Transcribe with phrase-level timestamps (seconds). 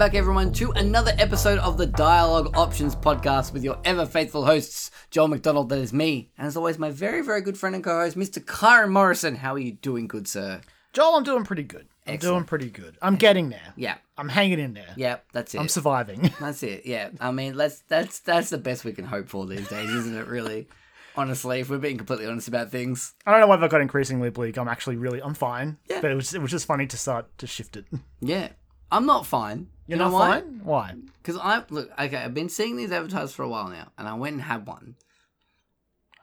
[0.00, 4.90] back, everyone, to another episode of the Dialogue Options podcast with your ever faithful hosts,
[5.10, 8.00] Joel McDonald, that is me, and as always, my very, very good friend and co
[8.00, 8.42] host, Mr.
[8.42, 9.34] Kyran Morrison.
[9.34, 10.62] How are you doing, good sir?
[10.94, 11.86] Joel, I'm doing pretty good.
[12.06, 12.34] I'm Excellent.
[12.34, 12.96] doing pretty good.
[13.02, 13.74] I'm getting there.
[13.76, 14.94] Yeah, I'm hanging in there.
[14.96, 15.58] yeah, that's it.
[15.58, 16.32] I'm surviving.
[16.40, 16.86] That's it.
[16.86, 20.16] Yeah, I mean, that's that's that's the best we can hope for these days, isn't
[20.16, 20.28] it?
[20.28, 20.66] Really,
[21.14, 23.12] honestly, if we're being completely honest about things.
[23.26, 24.56] I don't know why I got increasingly bleak.
[24.56, 25.76] I'm actually really, I'm fine.
[25.90, 26.00] Yeah.
[26.00, 27.84] But it was, it was just funny to start to shift it.
[28.22, 28.48] Yeah,
[28.90, 29.68] I'm not fine.
[29.90, 30.40] You're you know not why?
[30.40, 30.60] fine?
[30.64, 30.94] Why?
[31.22, 32.16] Because I look okay.
[32.16, 34.94] I've been seeing these advertised for a while now, and I went and had one.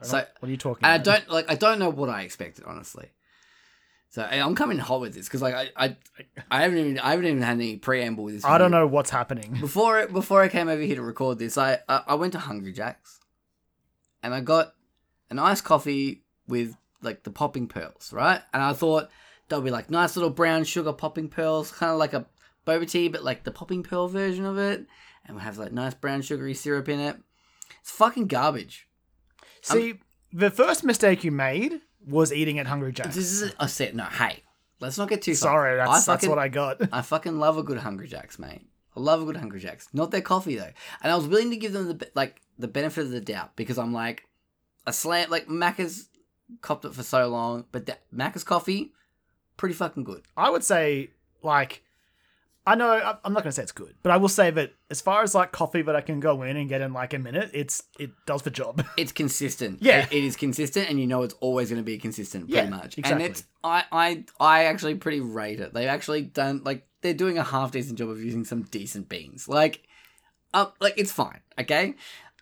[0.02, 1.06] So What are you talking and I about?
[1.06, 1.52] don't like.
[1.52, 3.10] I don't know what I expected, honestly.
[4.10, 5.98] So I'm coming hot with this because like I, I
[6.50, 8.46] I haven't even I haven't even had any preamble with this.
[8.46, 9.58] I don't know what's happening.
[9.60, 12.40] Before it, before I came over here to record this, I, I I went to
[12.40, 13.20] Hungry Jack's,
[14.24, 14.74] and I got
[15.30, 18.42] an iced coffee with like the popping pearls, right?
[18.54, 19.10] And I thought
[19.50, 22.26] they'll be like nice little brown sugar popping pearls, kind of like a
[22.68, 24.86] boba tea, but like the popping pearl version of it,
[25.26, 27.18] and we'll have like nice brown sugary syrup in it.
[27.82, 28.88] It's fucking garbage.
[29.62, 29.96] See,
[30.32, 33.16] the first mistake you made was eating at Hungry Jack's.
[33.16, 34.06] This is I said no.
[34.06, 34.44] Hey,
[34.80, 35.50] let's not get too far.
[35.52, 36.82] Sorry, that's, I that's fucking- what I got.
[36.92, 38.68] I fucking love a good Hungry Jacks, mate.
[38.96, 39.88] I love a good Hungry Jacks.
[39.94, 40.72] Not their coffee though,
[41.02, 43.78] and I was willing to give them the like the benefit of the doubt because
[43.78, 44.24] I'm like
[44.86, 46.10] a slam like Macca's
[46.62, 48.94] copped it for so long, but the, Macca's coffee
[49.58, 50.22] pretty fucking good.
[50.36, 51.10] I would say,
[51.44, 51.84] like,
[52.68, 52.92] I know
[53.24, 55.34] I'm not going to say it's good, but I will say that as far as
[55.34, 58.12] like coffee that I can go in and get in like a minute, it's it
[58.26, 58.86] does the job.
[58.98, 59.82] It's consistent.
[59.82, 60.02] Yeah.
[60.02, 62.70] It- it is consistent, and you know it's always going to be consistent, pretty Yeah,
[62.70, 62.98] much.
[62.98, 63.24] Exactly.
[63.26, 65.74] And it's I I I actually pretty rate it.
[65.74, 69.48] They've actually done like they're doing a half decent job of using some decent beans.
[69.48, 69.84] Like,
[70.54, 71.40] um, like it's fine.
[71.60, 71.96] Okay.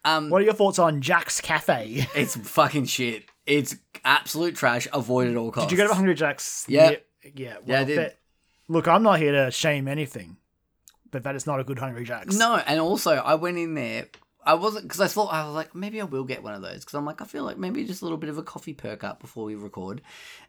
[0.06, 2.07] Um, what are your thoughts on Jack's Cafe?
[2.16, 3.25] It's fucking shit.
[3.46, 4.88] It's absolute trash.
[4.94, 5.69] Avoid at all costs.
[5.69, 6.66] Did you go to Hungry Jack's?
[6.68, 6.92] Yeah.
[6.92, 6.97] Yeah.
[7.24, 8.13] Yeah, Yeah, I well, did.
[8.67, 10.37] Look, I'm not here to shame anything,
[11.11, 12.37] but that is not a good Hungry Jack's.
[12.37, 14.07] No, and also I went in there.
[14.45, 16.81] I wasn't because I thought I was like maybe I will get one of those
[16.81, 19.03] because I'm like I feel like maybe just a little bit of a coffee perk
[19.03, 20.01] up before we record,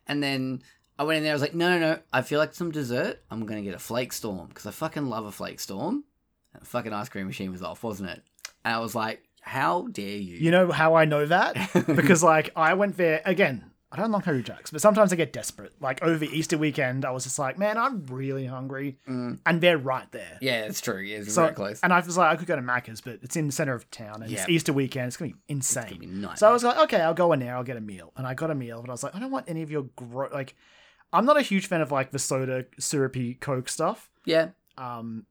[0.06, 0.62] and then
[0.98, 1.32] I went in there.
[1.32, 1.98] I was like no no no.
[2.12, 3.22] I feel like some dessert.
[3.30, 6.04] I'm gonna get a flake storm because I fucking love a flake storm.
[6.52, 8.22] And the fucking ice cream machine was off, wasn't it?
[8.64, 10.36] And I was like, how dare you?
[10.38, 11.56] You know how I know that?
[11.86, 13.64] because like I went there again.
[13.98, 15.72] I don't like Hungry Jack's, but sometimes I get desperate.
[15.80, 19.38] Like over Easter weekend, I was just like, man, I'm really hungry, Mm.
[19.46, 20.38] and they're right there.
[20.40, 21.00] yeah, it's true.
[21.00, 21.80] Yeah, it's So, very close.
[21.82, 23.90] and I was like, I could go to Macca's, but it's in the center of
[23.90, 24.40] town, and Yeah.
[24.40, 25.08] it's Easter weekend.
[25.08, 25.98] It's gonna be It's insane.
[26.00, 26.36] gonna be.
[26.36, 27.56] So I was like, okay, I'll go in there.
[27.56, 29.30] I'll get a meal, and I got a meal, but I was like, I don't
[29.30, 30.54] want any of your gro- like.
[31.12, 34.10] I'm not a huge fan of like the soda syrupy Coke stuff.
[34.24, 35.24] yeah, Um,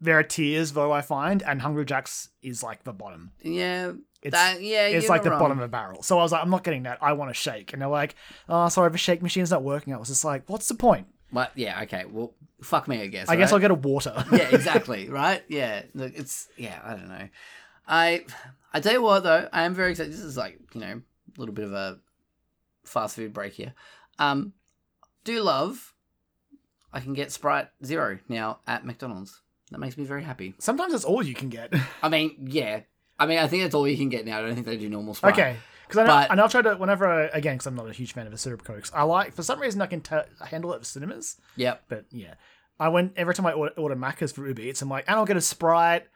[0.00, 3.32] there are tiers though I find, and Hungry Jack's is like the bottom.
[3.42, 3.92] yeah.
[4.22, 5.40] It's that, yeah, it's like the wrong.
[5.40, 6.02] bottom of the barrel.
[6.02, 6.98] So I was like, I'm not getting that.
[7.00, 8.14] I want a shake, and they're like,
[8.48, 9.92] oh, sorry, the shake machine's not working.
[9.92, 11.08] I was just like, what's the point?
[11.32, 12.04] But yeah, okay.
[12.04, 13.28] Well, fuck me, I guess.
[13.28, 13.52] I guess?
[13.52, 14.24] I'll get a water.
[14.32, 15.08] yeah, exactly.
[15.08, 15.42] Right?
[15.48, 15.82] Yeah.
[15.94, 16.78] Look, it's yeah.
[16.84, 17.28] I don't know.
[17.88, 18.24] I
[18.72, 20.12] I tell you what though, I am very excited.
[20.12, 21.02] This is like you know
[21.36, 21.98] a little bit of a
[22.84, 23.74] fast food break here.
[24.18, 24.52] Um,
[25.24, 25.94] do love.
[26.92, 29.40] I can get Sprite Zero now at McDonald's.
[29.70, 30.54] That makes me very happy.
[30.58, 31.72] Sometimes that's all you can get.
[32.02, 32.80] I mean, yeah.
[33.18, 34.38] I mean, I think that's all you can get now.
[34.38, 35.34] I don't think they do normal Sprite.
[35.34, 35.56] okay.
[35.86, 37.92] Because I know, But- and I'll try to whenever I, again because I'm not a
[37.92, 38.90] huge fan of the syrup cokes.
[38.94, 41.82] I like for some reason I can t- handle it at cinemas, Yep.
[41.88, 42.34] but yeah,
[42.80, 44.80] I went every time I order, order Macca's for Uber Eats.
[44.82, 46.06] I'm like, and I'll get a Sprite.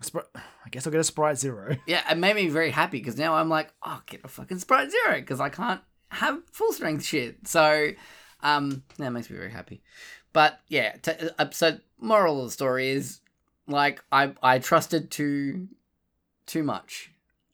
[0.00, 0.24] Sprite.
[0.34, 1.76] I guess I'll get a Sprite Zero.
[1.86, 4.90] Yeah, it made me very happy because now I'm like, oh, get a fucking Sprite
[4.90, 5.80] Zero because I can't
[6.10, 7.46] have full strength shit.
[7.46, 7.90] So,
[8.42, 9.82] um, that makes me very happy.
[10.32, 13.20] But yeah, t- uh, so moral of the story is
[13.68, 15.68] like I I trusted too
[16.46, 17.10] too much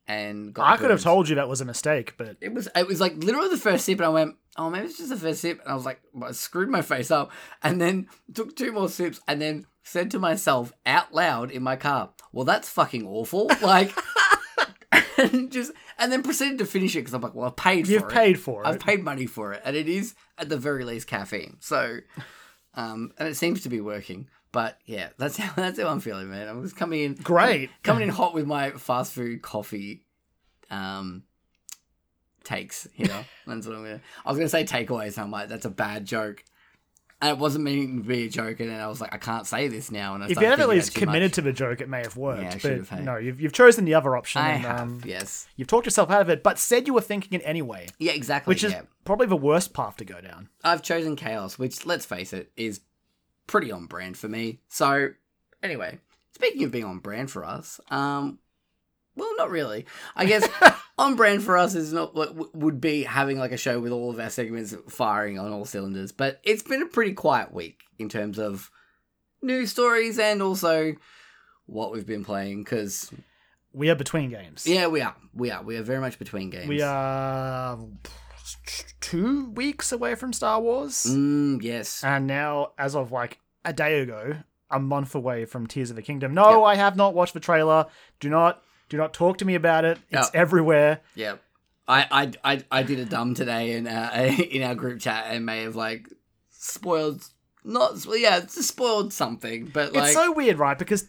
[0.08, 2.86] and got I could have told you that was a mistake, but it was it
[2.86, 5.40] was like literally the first sip and I went oh maybe it's just the first
[5.40, 5.60] sip.
[5.62, 7.30] And I was like well, I screwed my face up.
[7.62, 11.76] And then took two more sips and then said to myself out loud in my
[11.76, 13.50] car well that's fucking awful.
[13.62, 13.96] Like
[15.18, 17.92] and just and then proceeded to finish it because I'm like well I paid for
[17.92, 17.94] it.
[17.94, 18.66] you've it paid for it.
[18.66, 21.58] I've paid money for it and it is at the very least caffeine.
[21.60, 21.98] So
[22.74, 26.30] um and it seems to be working but yeah that's how that's how I'm feeling
[26.30, 27.70] man I was coming in Great.
[27.82, 30.04] coming in hot with my fast food coffee
[30.70, 31.24] um
[32.44, 35.48] takes you know that's what i'm gonna i was gonna say takeaways and i'm like
[35.48, 36.42] that's a bad joke
[37.20, 39.46] and it wasn't meaning to be a joke and then i was like i can't
[39.46, 41.34] say this now and I If you had at least about it too committed much.
[41.36, 42.64] to the joke, it may have worked.
[42.64, 43.02] Yeah, but hey.
[43.04, 44.42] no, you've, you've chosen the other option.
[44.42, 47.00] i and, have um, yes You've talked yourself out of it, but said you were
[47.00, 48.82] thinking it anyway, yeah exactly which is yeah.
[49.04, 50.48] probably the worst path to go down.
[50.64, 52.80] i've chosen chaos which let's face it is
[53.46, 55.08] pretty on brand for me so
[55.62, 55.98] anyway
[56.34, 58.38] speaking of being on brand for us um
[59.16, 59.84] well not really
[60.16, 60.48] i guess
[60.98, 64.10] on brand for us is not what would be having like a show with all
[64.10, 66.12] of our segments firing on all cylinders.
[66.12, 68.70] But it's been a pretty quiet week in terms of
[69.40, 70.94] news stories and also
[71.66, 72.62] what we've been playing.
[72.62, 73.10] Because
[73.72, 74.66] We are between games.
[74.66, 76.68] yeah, we are, we are, we are very much between games.
[76.68, 77.78] We are
[79.00, 81.06] two weeks away from Star Wars.
[81.08, 82.02] Mm, yes.
[82.04, 84.36] And now, as of like a day ago,
[84.70, 86.32] a month away from Tears of the Kingdom.
[86.34, 87.86] No, I have not watched the trailer.
[88.20, 89.98] Do not do not talk to me about it.
[90.10, 90.40] It's Yeah.
[90.40, 91.00] everywhere.
[91.14, 91.36] Yeah.
[91.88, 92.06] I,
[92.44, 94.10] I, I, I did a dumb today in uh,
[94.50, 96.08] in our group chat and may have like
[96.50, 97.24] spoiled
[97.64, 100.78] not yeah just spoiled something but like it's so weird, right?
[100.78, 101.08] Because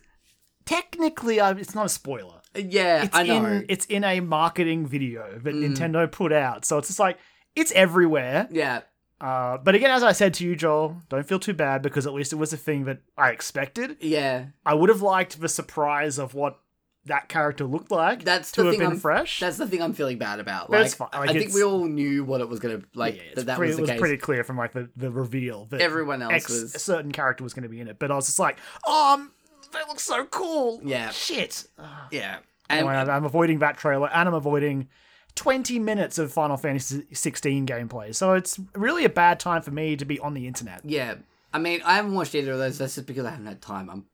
[0.66, 2.42] technically, uh, it's not a spoiler.
[2.56, 5.76] yeah It's I know in it's in a marketing video that Mm.
[5.76, 7.18] Nintendo put out, so it's just like
[7.56, 8.48] it's everywhere.
[8.52, 8.82] yeah
[9.22, 12.14] Uh, but again, as I said to you, Joel, don't feel too bad because at
[12.14, 13.98] least it was a thing that I expected.
[14.02, 16.60] yeah I would have liked the surprise of what
[17.06, 19.40] that character looked like That's to the have thing been I'm- fresh.
[19.42, 21.10] that's the thing I'm feeling bad about like, it's fine.
[21.12, 23.76] I think we all knew what it was gonna like Yeah, that that pretty, was
[23.78, 26.50] the it was case pretty clear from like the, the reveal that everyone else X,
[26.50, 28.00] was a certain character was going to be in it.
[28.00, 29.32] But I was just like, oh, um,
[29.74, 30.80] that looks so cool.
[30.84, 31.10] Yeah.
[31.10, 31.66] Shit.
[32.12, 32.38] yeah
[32.70, 34.88] and Anyway, I'm avoiding that trailer and I'm avoiding
[35.36, 38.14] 20 minutes of Final Fantasy 16 gameplay.
[38.14, 40.82] So it's really a bad time for me to be on the internet.
[40.84, 41.16] yeah
[41.54, 43.90] I mean I haven't watched either of those that's just because I haven't had time
[43.90, 44.06] I'm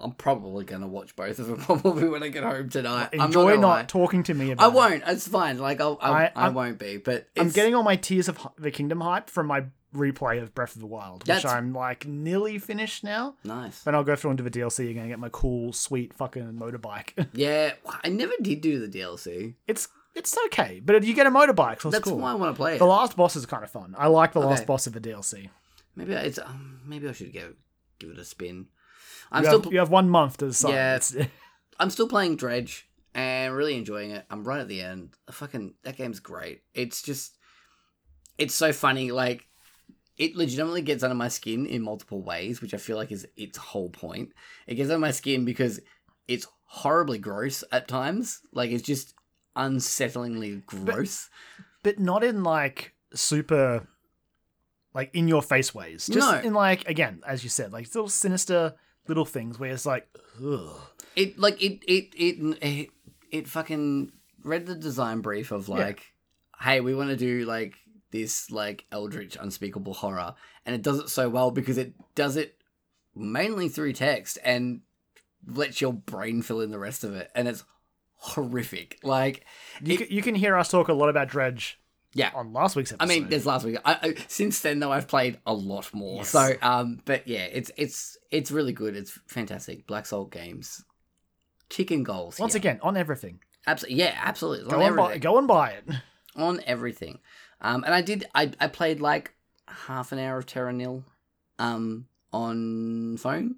[0.00, 3.52] I'm probably gonna watch both of them probably when I get home tonight I'm Enjoy
[3.54, 4.74] not, not, talking to me about I it.
[4.74, 5.02] won't.
[5.06, 5.58] It's fine.
[5.58, 6.96] Like I'll, I'll I, I won't be.
[6.96, 10.74] But I'm getting all my Tears of the Kingdom hype from my replay of Breath
[10.74, 13.36] of the Wild, which I'm like nearly finished now.
[13.44, 13.82] nice.
[13.82, 17.28] Then I'll go through into the DLC again and get my cool, sweet fucking motorbike.
[17.32, 19.54] Yeah, I never did do the DLC.
[19.68, 22.18] it's it's okay, but you get a motorbike, so it's That's cool.
[22.18, 22.78] why I want to play it.
[22.78, 23.94] The last boss is kind of fun.
[23.98, 25.50] I like the last boss of the DLC.
[25.96, 27.52] Maybe I- it's um, maybe I should go
[27.98, 28.66] give it a spin.
[29.32, 30.70] I'm You still have, pl- you have one month to decide.
[30.70, 30.96] Yeah.
[30.96, 31.28] It's-
[31.80, 34.24] I'm still playing Dredge and really enjoying it.
[34.30, 35.14] I'm right at the end.
[35.30, 36.62] Fucking that game's great.
[36.74, 37.36] It's just
[38.38, 39.10] it's so funny.
[39.12, 39.46] Like
[40.16, 43.58] it legitimately gets under my skin in multiple ways, which I feel like is its
[43.58, 44.30] whole point.
[44.68, 45.80] It gets under my skin because
[46.28, 48.40] it's horribly gross at times.
[48.52, 49.14] Like it's just
[49.56, 51.28] unsettlingly gross.
[51.82, 53.86] but not in like super
[54.94, 56.06] like in your face ways.
[56.06, 56.38] Just No.
[56.40, 58.74] in like again, as you said, like little sinister
[59.06, 60.08] little things where it's like,
[60.44, 60.76] ugh.
[61.16, 62.90] It like it it it it,
[63.30, 64.12] it fucking
[64.42, 66.12] read the design brief of like,
[66.60, 67.74] hey, we want to do like
[68.10, 70.34] this like eldritch unspeakable horror,
[70.64, 72.56] and it does it so well because it does it
[73.14, 74.80] mainly through text and
[75.46, 77.64] lets your brain fill in the rest of it, and it's
[78.24, 78.98] horrific.
[79.02, 79.44] Like,
[79.82, 81.78] You, It- can, you can hear us talk a lot about Dredge
[82.14, 82.30] yeah.
[82.34, 83.04] on last week's episode.
[83.04, 83.76] I mean, there's last week.
[83.84, 86.16] I, I, since then, though, I've played a lot more.
[86.18, 86.30] Yes.
[86.30, 88.96] So, um, but yeah, it's it's it's really good.
[88.96, 89.86] It's fantastic.
[89.86, 90.84] Black Salt Games,
[91.68, 92.38] kicking goals.
[92.38, 92.60] once here.
[92.60, 93.40] again on everything.
[93.66, 94.70] Absolutely, yeah, absolutely.
[94.70, 95.84] Go on and buy, go and buy it.
[96.36, 97.18] On everything.
[97.60, 98.26] Um, and I did.
[98.34, 99.34] I I played like
[99.68, 101.04] half an hour of Terra Nil,
[101.58, 103.56] um, on phone,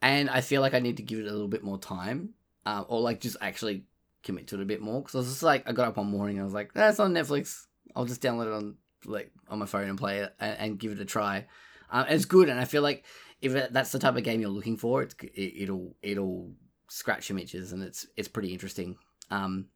[0.00, 2.34] and I feel like I need to give it a little bit more time,
[2.68, 3.84] uh, or like just actually
[4.22, 5.00] commit to it a bit more.
[5.00, 7.00] Because I was just like, I got up one morning and I was like, that's
[7.00, 7.66] on Netflix.
[7.94, 10.92] I'll just download it on like on my phone and play it and, and give
[10.92, 11.46] it a try.
[11.90, 13.04] Um, it's good, and I feel like
[13.40, 16.52] if that's the type of game you're looking for, it's it, it'll it'll
[16.88, 18.96] scratch itches, and it's it's pretty interesting.
[19.30, 19.66] Um,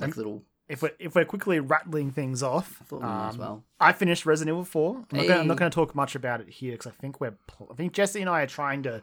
[0.00, 3.34] like little If we're if we're quickly rattling things off, I thought we might as
[3.34, 3.64] um, well.
[3.78, 5.04] I finished Resident Evil Four.
[5.12, 5.58] I'm not, gonna, not Hey.
[5.58, 7.36] going to talk much about it here because I think we're
[7.70, 9.02] I think Jesse and I are trying to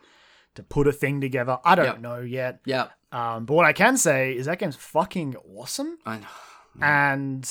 [0.55, 1.59] to put a thing together.
[1.63, 2.01] I don't Yep.
[2.01, 2.59] know yet.
[2.65, 5.97] Yeah, Um, but what I can say is that game's fucking awesome.
[6.05, 6.27] I know.
[6.81, 7.49] And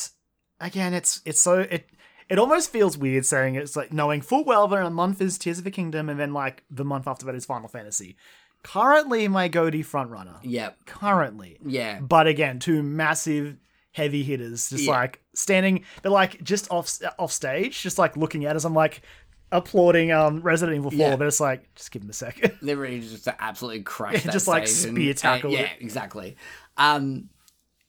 [0.61, 1.87] again, it's it's so it
[2.29, 5.39] it almost feels weird saying it's like knowing full well that in a month is
[5.39, 8.17] Tears of the Kingdom and then like the month after that is Final Fantasy.
[8.63, 10.37] Currently, my Goaty frontrunner.
[10.43, 13.57] Yeah, Currently, yeah, but again, two massive
[13.93, 14.93] heavy hitters just Yeah.
[14.93, 15.85] like standing.
[16.03, 18.65] They're like just off off stage, just like looking at us.
[18.65, 19.03] I'm like
[19.53, 21.17] applauding um Resident Evil Four, Yeah.
[21.17, 22.53] but it's like just give them a second.
[22.63, 25.51] they're ready just to absolutely crush Yeah, that just, like, stage and- spear and- tackle
[25.53, 25.71] yeah, it.
[25.81, 26.37] exactly.
[26.77, 27.29] Um,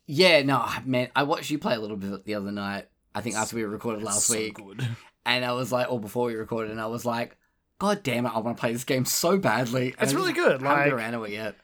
[0.07, 2.87] yeah, no, man, I watched you play a little bit the other night.
[3.13, 4.87] I think after we recorded last So week, good.
[5.25, 7.37] and I was like, or before we recorded, and I was like,
[7.79, 9.93] God damn it, I want to play this game so badly.
[9.93, 11.55] And It's I really just I haven't like- got around to it yet.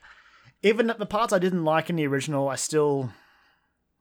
[0.64, 3.12] even the parts I didn't like in the original, I still,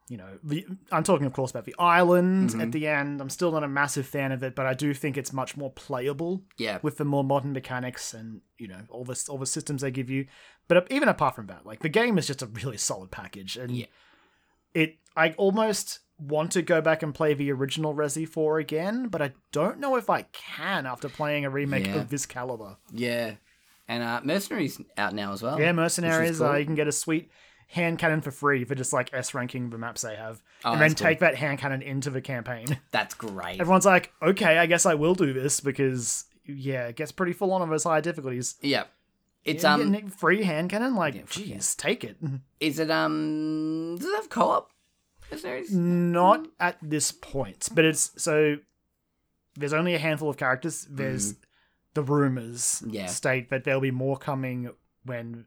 [0.09, 2.61] you know, the, I'm talking, of course, about the island Mhm.
[2.63, 3.21] at the end.
[3.23, 5.71] I'm still not a massive fan of it, but I do think it's much more
[5.73, 9.81] playable Yeah, with the more modern mechanics and you know all the all the systems
[9.83, 10.27] they give you.
[10.69, 13.75] But even apart from that, like the game is just a really solid package, and
[13.77, 13.87] Yeah.
[14.75, 19.21] it I almost want to go back and play the original Resi 4 again, but
[19.23, 21.97] I don't know if I can after playing a remake Yeah.
[21.97, 22.77] of this caliber.
[22.93, 23.35] yeah,
[23.89, 25.59] and uh, Mercenaries out now as well.
[25.61, 26.49] Yeah, Mercenaries, cool.
[26.49, 27.31] uh, you can get a sweet
[27.69, 30.81] hand cannon for free for just like S ranking the maps they have, Oh, and
[30.81, 31.07] then cool.
[31.07, 32.79] take that hand cannon into the campaign.
[32.91, 33.61] That's great.
[33.61, 37.53] Everyone's like, okay, I guess I will do this because yeah, it gets pretty full
[37.53, 38.57] on on those high difficulties.
[38.61, 38.85] yeah.
[39.45, 42.17] It's Yeah, um free hand cannon, like, Yeah, jeez, take it.
[42.61, 44.71] is it um does it have co-op?
[45.31, 48.57] Is there Not at this point, but it's so.
[49.57, 50.87] There's only a handful of characters.
[50.91, 51.35] There's
[51.95, 52.93] the rumors Mm.
[52.95, 53.07] Yeah.
[53.07, 54.71] state that there'll be more coming
[55.05, 55.45] when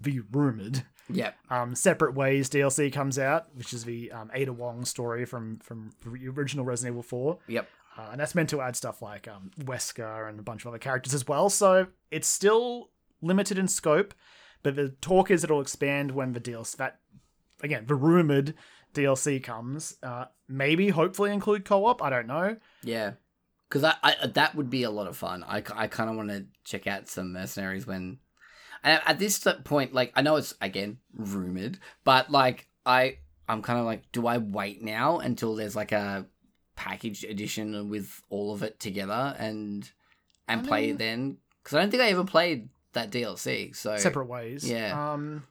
[0.00, 1.36] the rumored Yep.
[1.50, 5.90] um, separate ways DLC comes out, which is the um, Ada Wong story from from
[6.04, 7.38] the original Resident Evil Four.
[7.48, 7.68] Yep.
[7.96, 10.78] Uh, and that's meant to add stuff like um, Wesker and a bunch of other
[10.78, 11.50] characters as well.
[11.50, 12.88] So it's still
[13.20, 14.14] limited in scope,
[14.62, 17.00] but the talk is it'll expand when the DLC that
[17.62, 18.54] again the rumored
[18.94, 19.96] DLC comes.
[20.02, 22.02] Uh, maybe hopefully include co-op.
[22.02, 22.56] I don't know.
[22.82, 23.12] Yeah.
[23.68, 25.44] Because I, I that would be a lot of fun.
[25.44, 28.18] I, I kind of want to check out some mercenaries when.
[28.84, 33.78] And at this point, like I know it's again rumored, but like I I'm kind
[33.78, 36.26] of like, do I wait now until there's like a
[36.74, 39.90] packaged edition with all of it together and
[40.48, 41.36] and I play mean- it then?
[41.62, 43.74] Because I don't think I ever played that DLC.
[43.76, 44.68] So Separate ways.
[44.68, 45.12] yeah.
[45.12, 45.44] Um.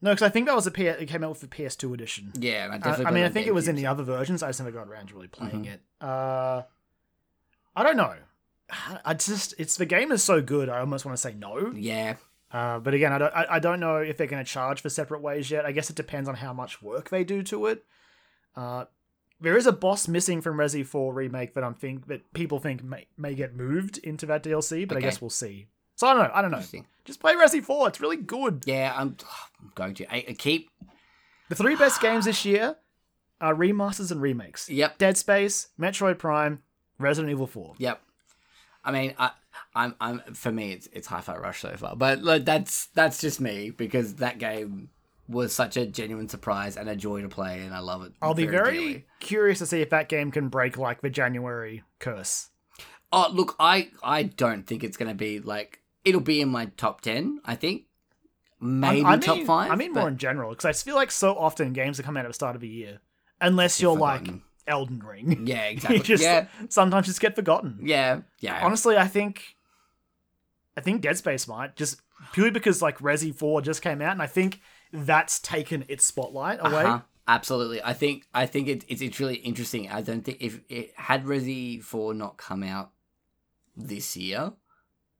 [0.00, 2.30] No, because I think that was a P- it came out with the PS2 edition.
[2.38, 3.04] Yeah, I Uh.
[3.06, 4.42] I mean, I think it was in the other versions.
[4.42, 5.72] I just never got around to really playing Mhm.
[5.74, 5.80] it.
[6.00, 6.62] Uh,
[7.74, 8.14] I don't know.
[9.04, 10.68] I just it's the game is so good.
[10.68, 11.72] I almost want to say no.
[11.74, 12.16] Yeah,
[12.54, 13.34] Uh, but again, I don't.
[13.34, 15.66] I, I don't know if they're going to charge for separate ways yet.
[15.66, 17.84] I guess it depends on how much work they do to it.
[18.54, 18.84] Uh,
[19.40, 22.84] there is a boss missing from Resi 4 remake that I'm think that people think
[22.84, 25.04] may, may get moved into that DLC, but Okay.
[25.04, 25.66] I guess we'll see.
[25.96, 26.30] So I don't know.
[26.32, 26.62] I don't know.
[27.04, 27.88] Just play Resi 4.
[27.88, 28.62] It's really good.
[28.66, 29.16] Yeah, I'm,
[29.60, 30.14] I'm going to.
[30.14, 30.70] I, I keep.
[31.48, 32.76] The three best games this year
[33.40, 34.70] are remasters and remakes.
[34.70, 34.98] Yep.
[34.98, 36.62] Dead Space, Metroid Prime,
[36.98, 37.74] Resident Evil 4.
[37.78, 38.00] Yep.
[38.84, 39.30] I mean, I,
[39.74, 40.20] I'm, I'm.
[40.34, 44.16] For me, it's it's Hi-Fi Rush so far, but like, that's that's just me because
[44.16, 44.90] that game
[45.28, 48.12] was such a genuine surprise and a joy to play, and I love it.
[48.20, 49.06] I'll be very dearly.
[49.20, 52.50] curious to see if that game can break like the January curse.
[53.12, 57.00] Oh, look, I I don't think it's gonna be like it'll be in my top
[57.00, 57.40] ten.
[57.44, 57.84] I think
[58.60, 59.70] maybe I, I top mean, five.
[59.70, 62.16] I mean but more in general because I feel like so often games that come
[62.16, 63.00] out at the start of the year,
[63.40, 64.28] unless you're like.
[64.66, 66.00] Elden Ring, yeah, you exactly.
[66.00, 67.78] just yeah, sometimes just get forgotten.
[67.82, 68.64] yeah, yeah.
[68.64, 69.56] Honestly, I think
[70.76, 72.00] I think Dead Space might just
[72.32, 74.60] purely because like Resi Four just came out, and I think
[74.92, 76.84] that's taken its spotlight away.
[76.84, 77.00] Uh-huh.
[77.26, 77.82] Absolutely.
[77.82, 79.90] I think I think it, it's it's really interesting.
[79.90, 82.90] I don't think if it had Resi Four not come out
[83.76, 84.52] this year,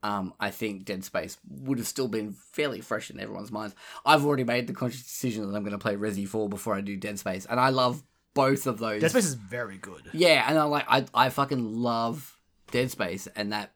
[0.03, 3.75] um, I think Dead Space would have still been fairly fresh in everyone's minds.
[4.05, 6.83] I've already made the conscious decision that I'm going to play Resi Four before I
[6.83, 8.03] do Dead Space, and I love
[8.35, 9.00] both of those.
[9.00, 10.03] Dead Space is very good.
[10.12, 12.37] Yeah, and I like I I fucking love
[12.71, 13.73] Dead Space and that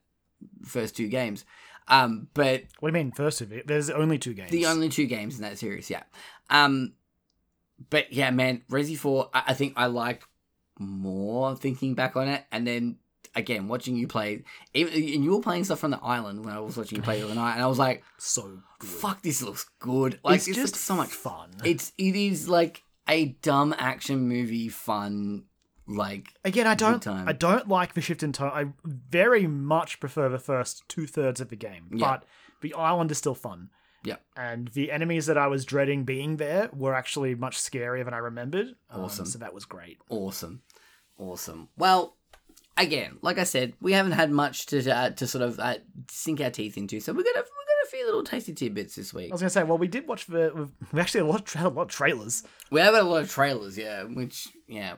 [0.65, 1.45] first two games.
[1.87, 3.65] Um, but What do you mean first of it?
[3.65, 4.51] There's only two games.
[4.51, 6.03] the only two games in that series, yeah.
[6.49, 6.93] Um,
[7.89, 10.25] but yeah, man, Resi Four, I, I think I liked
[10.77, 12.97] more thinking back on it, and then
[13.35, 16.59] again watching you play, even and you were playing stuff from the island when I
[16.59, 18.89] was watching you play the other night, and I was like, so good.
[18.89, 21.49] "Fuck, this looks good!" Like it's just so much fun.
[21.63, 25.45] It's it is like a dumb action movie, fun
[25.87, 27.05] like Again, I don't.
[27.07, 28.51] I don't like the shift in tone.
[28.53, 32.11] I very much prefer the first two thirds of the game, Yeah.
[32.11, 32.23] but
[32.61, 33.69] the island is still fun.
[34.03, 34.17] Yeah.
[34.37, 38.19] And the enemies that I was dreading being there were actually much scarier than I
[38.19, 38.67] remembered.
[38.89, 39.25] Um, Awesome.
[39.25, 39.97] so that was great.
[40.09, 40.61] awesome,
[41.17, 41.69] awesome.
[41.77, 42.15] Well,
[42.77, 45.77] again, like I said, we haven't had much to uh, to sort of uh,
[46.09, 47.45] sink our teeth into, so we're gonna
[47.83, 49.31] a few little tasty tidbits this week.
[49.31, 50.69] I was gonna say, well, we did watch the.
[50.91, 52.43] We actually had a lot, of tra- a lot of trailers.
[52.71, 54.95] We have had a lot of trailers, yeah, which yeah,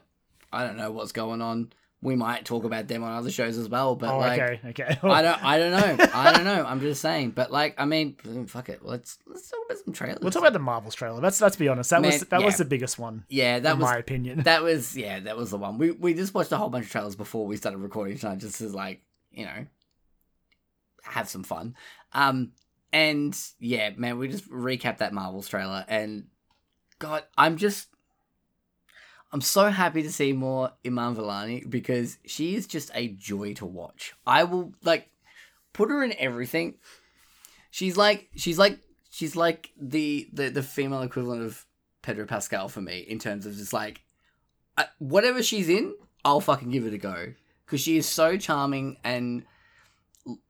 [0.52, 1.74] I don't know what's going on.
[2.04, 4.42] We might talk about them on other shows as well, but oh, like.
[4.42, 4.98] okay, okay.
[5.04, 5.46] I don't.
[5.46, 6.06] I don't know.
[6.16, 6.66] I don't know.
[6.66, 7.32] I'm just saying.
[7.32, 8.16] But like, I mean,
[8.48, 8.84] fuck it.
[8.84, 10.18] Let's let's talk about some trailers.
[10.20, 11.22] We'll talk about the Marvels trailer.
[11.22, 11.92] Let's let's be honest.
[11.92, 14.42] That was Man, that was the biggest one, yeah, that in was my opinion.
[14.44, 15.78] that was yeah, that was the one.
[15.78, 18.58] We we just watched a whole bunch of trailers before we started recording tonight, just
[18.58, 19.68] to like you know
[21.04, 21.76] have some fun.
[22.14, 22.52] Um,
[22.94, 26.26] and yeah, man, we just recapped that Marvels trailer, and
[27.00, 27.88] God, I'm just.
[29.34, 33.66] I'm so happy to see more Iman Vellani because she is just a joy to
[33.66, 34.14] watch.
[34.28, 35.10] I will like
[35.72, 36.76] put her in everything.
[37.70, 38.80] She's like she's like
[39.10, 41.66] she's like the the, the female equivalent of
[42.02, 44.02] Pedro Pascal for me in terms of just like
[44.78, 45.96] uh, whatever she's in,
[46.26, 47.34] I'll fucking give it a go
[47.66, 49.46] because she is so charming and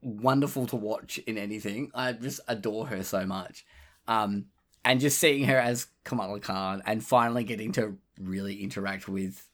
[0.01, 1.91] wonderful to watch in anything.
[1.93, 3.65] I just adore her so much.
[4.07, 4.45] Um,
[4.83, 9.47] and just seeing her as Kamala Khan and finally getting to really interact with,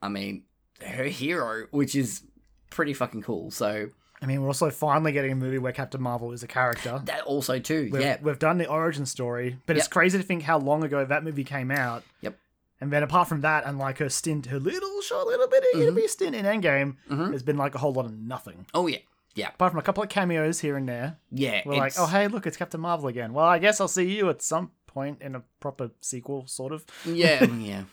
[0.00, 0.44] I mean,
[0.86, 2.22] her hero, which is
[2.70, 3.50] pretty fucking cool.
[3.50, 3.90] So
[4.22, 7.00] I mean, we're also finally getting a movie where Captain Marvel is a character.
[7.06, 7.88] That also too.
[7.92, 8.18] We've, yeah.
[8.22, 11.44] we've done the origin story, but it's crazy to think how long ago that movie
[11.44, 12.04] came out.
[12.20, 12.36] Yep.
[12.82, 15.82] And then apart from that, and like her stint, her little short, little bitty Mm-hmm.
[15.82, 18.66] itty bitty stint in Endgame, there's been like a whole lot of nothing.
[18.74, 18.98] Oh yeah.
[19.34, 19.48] Yeah.
[19.48, 21.62] Apart from a couple of cameos here and there, Yeah.
[21.64, 23.32] we're like, it's- oh hey, look, it's Captain Marvel again.
[23.32, 26.84] Well, I guess I'll see you at some point in a proper sequel, sort of.
[27.06, 27.84] yeah, yeah.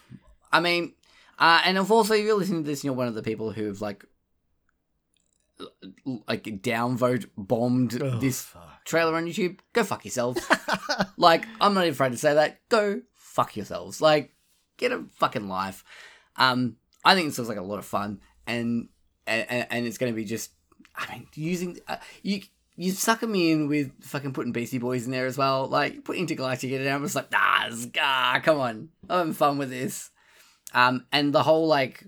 [0.51, 0.93] I mean,
[1.37, 3.51] uh, and unfortunately if also you're listening to this, and you're one of the people
[3.51, 4.03] who've like,
[5.59, 8.85] l- like downvote bombed Oh, this fuck.
[8.85, 9.59] trailer on YouTube.
[9.73, 10.41] Go fuck yourselves.
[11.17, 12.61] like, I'm not even afraid to say that.
[12.69, 14.01] Go fuck yourselves.
[14.01, 14.33] Like,
[14.77, 15.83] get a fucking life.
[16.35, 18.89] Um, I think this looks like a lot of fun, and
[19.25, 20.51] and, and it's going to be just,
[20.97, 22.41] I mean, using uh, you.
[22.79, 25.65] You sucking me in with fucking putting Beastie Boys in there as well.
[25.65, 28.89] Like, put Intergalactic in it, and I'm just like, ah, ah, come on.
[29.09, 30.11] I'm having fun with this.
[30.75, 32.05] Um, and the whole, like,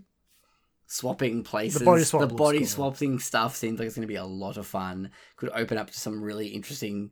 [0.86, 2.67] swapping places, body swap the body cool.
[2.67, 5.10] swapping stuff seems like it's going to be a lot of fun.
[5.38, 7.10] Could open up to some really interesting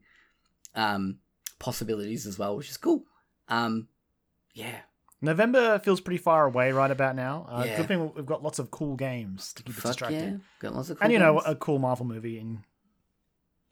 [0.75, 1.17] um,
[1.57, 3.05] possibilities as well, which is cool.
[3.47, 3.87] Um,
[4.53, 4.81] yeah,
[5.21, 7.47] November feels pretty far away right about now.
[7.49, 7.77] Uh, Yeah.
[7.77, 10.23] Good thing we've got lots of cool games to keep us fuck distracted.
[10.33, 11.43] yeah, got lots of cool and you know, games.
[11.47, 12.63] a cool Marvel movie in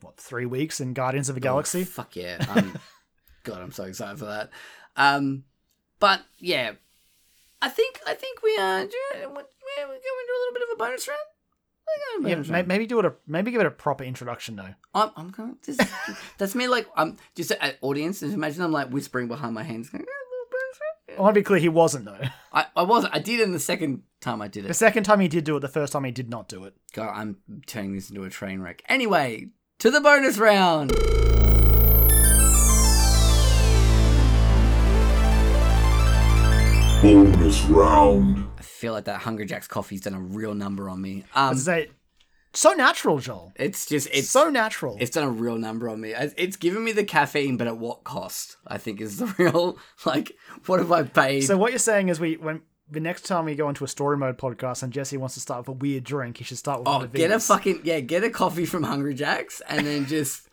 [0.02, 1.84] what three weeks in Guardians of the Oh, Galaxy.
[1.84, 2.44] fuck yeah!
[2.50, 2.78] Um,
[3.44, 4.50] God, I'm so excited for that.
[4.96, 5.44] Um,
[6.00, 6.72] but yeah,
[7.62, 8.86] I think I think we are.
[8.86, 11.20] do you- We're we're going to do a little bit of a bonus round.
[12.28, 12.68] Yeah, round.
[12.68, 14.74] maybe do it a maybe give it a proper introduction though.
[14.94, 15.58] I'm, I'm going.
[15.66, 15.78] This,
[16.38, 16.68] that's me.
[16.68, 18.20] Like I'm just an audience.
[18.22, 19.90] Just imagine I'm like whispering behind my hands.
[19.90, 22.20] Going, "Yeah, a little bonus round." I want to be clear, he wasn't though.
[22.52, 23.14] I, I wasn't.
[23.16, 24.70] I did it the second time I did it.
[24.70, 26.74] The second time he did do it, the first time he did not do it.
[26.94, 27.38] God, I'm
[27.68, 28.82] turning this into a train wreck.
[28.90, 30.92] Anyway, to the bonus round.
[37.02, 38.48] Bonus round.
[38.58, 41.24] I feel like that Hunger Jacks coffee's done a real number on me.
[41.36, 41.90] I Um, say,
[42.56, 43.54] so natural, Joel.
[43.56, 44.98] it's just it's so natural.
[45.00, 46.14] it's done a real number on me.
[46.14, 48.58] It's given me the caffeine, but at what cost?
[48.68, 50.32] I think is the real like.
[50.66, 51.42] What have I paid?
[51.42, 54.18] so what you're saying is we when the next time we go into a story
[54.18, 56.88] mode podcast and Jesse wants to start with a weird drink, he should start with
[56.88, 60.06] one oh, of get a fucking yeah, get a coffee from Hungry Jacks, and then
[60.08, 60.48] just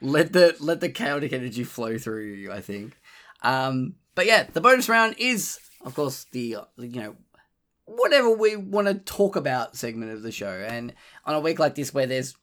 [0.00, 2.52] let the let the chaotic energy flow through you.
[2.52, 2.98] I think.
[3.42, 7.16] Um, but yeah, the bonus round is, of course, the you know
[7.96, 10.50] whatever we want to talk about segment of the show.
[10.68, 12.34] And on a week like this, where there's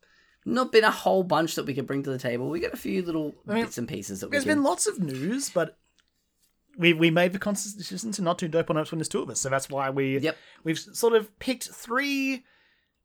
[0.45, 2.77] not been a whole bunch that we could bring to the table, we got a
[2.77, 4.55] few little mean, bits and pieces that we There's can.
[4.55, 5.77] been lots of news, but
[6.77, 9.29] we we made the conscious decision to not do dope on when there's two of
[9.29, 9.39] us.
[9.41, 10.37] So that's why we Yep.
[10.63, 12.43] we've sort of picked three,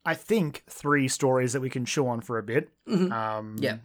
[0.04, 2.68] I think three stories that we can chew on for a bit.
[2.86, 3.10] Mhm.
[3.12, 3.78] Um, Yeah.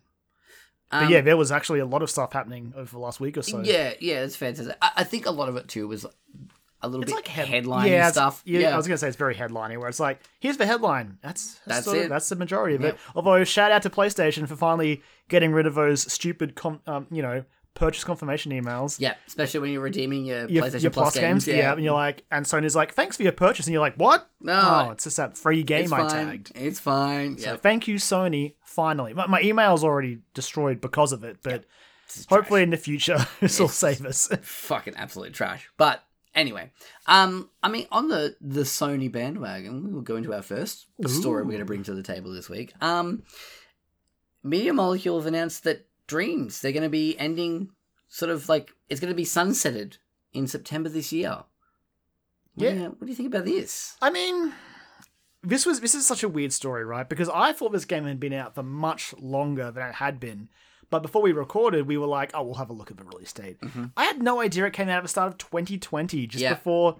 [0.92, 3.38] but Um, yeah, there was actually a lot of stuff happening over the last week
[3.38, 3.62] or so.
[3.62, 4.56] Yeah, yeah, it's say.
[4.82, 6.06] I, I think a lot of it too was
[6.82, 8.42] a little It's bit like head- headline yeah, stuff.
[8.46, 11.18] Yeah, Yeah, I was gonna say it's very headliney, where it's like, here's the headline.
[11.22, 12.10] That's that's, That's sort of- it.
[12.10, 12.94] that's the majority of Yep.
[12.94, 13.00] it.
[13.16, 17.22] Although shout out to PlayStation for finally getting rid of those stupid, com- um, you
[17.22, 19.00] know, purchase confirmation emails.
[19.00, 21.48] yeah, especially when you're redeeming your, Your, PlayStation your Plus, games.
[21.48, 21.74] yeah.
[21.74, 24.28] and you're like, and Sony's like, thanks for your purchase, and you're like, what?
[24.42, 26.10] No, oh, it's just that free game I fine.
[26.10, 26.52] tagged.
[26.56, 27.38] It's fine.
[27.38, 28.54] So Yeah, thank you, Sony.
[28.64, 31.66] Finally, my, my email's already destroyed because of it, but
[32.30, 34.28] hopefully in the future this will save us.
[34.42, 35.70] fucking absolute trash.
[35.78, 36.04] But
[36.38, 36.72] anyway,
[37.08, 41.44] um, I mean, on the the Sony bandwagon, we will go into our first story
[41.44, 42.72] we're going to bring to the table this week.
[42.82, 43.24] Um,
[44.44, 47.72] Media Molecule have announced that Dreams they're going to be ending,
[48.08, 49.98] sort of like it's going to be sunsetted
[50.32, 51.44] in September this year.
[52.56, 52.72] Yeah.
[52.74, 53.96] you- what do you think about this?
[54.02, 54.54] I mean,
[55.44, 57.08] this was this is such a weird story, right?
[57.10, 60.48] Because I thought this game had been out for much longer than it had been.
[60.90, 63.34] But before we recorded, we were like, "Oh, we'll have a look at the release
[63.34, 63.58] date."
[63.98, 66.54] I had no idea it came out at the start of 2020, just Yeah.
[66.54, 66.98] before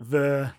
[0.00, 0.52] the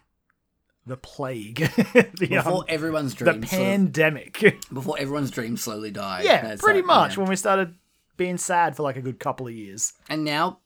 [0.88, 1.56] the plague,
[1.94, 4.40] the, Before um, everyone's the dreams, sort of- pandemic.
[4.72, 6.26] before everyone's dreams slowly died.
[6.26, 7.74] yeah, pretty like, much when we started
[8.18, 9.94] being sad for like a good couple of years.
[10.10, 10.60] And now,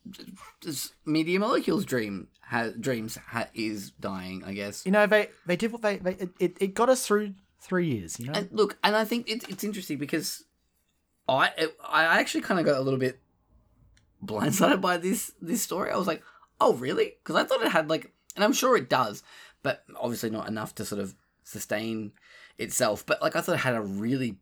[1.05, 4.43] Media Molecule's dream ha- dreams ha- is dying.
[4.45, 4.85] I guess.
[4.85, 7.87] You know, they they did what they, they it, it, it got us through three
[7.87, 8.19] years.
[8.19, 10.43] You know, And look, and I think it's it's interesting because
[11.37, 11.51] I
[11.87, 13.19] I actually kind of got a little bit
[14.23, 15.91] blindsided by this this story.
[15.91, 16.23] I was like,
[16.59, 17.15] oh really?
[17.23, 19.23] Because I thought it had like, and I'm sure it does,
[19.63, 22.11] but obviously not enough to sort of sustain
[22.57, 23.05] itself.
[23.05, 24.37] But like, I thought it had a really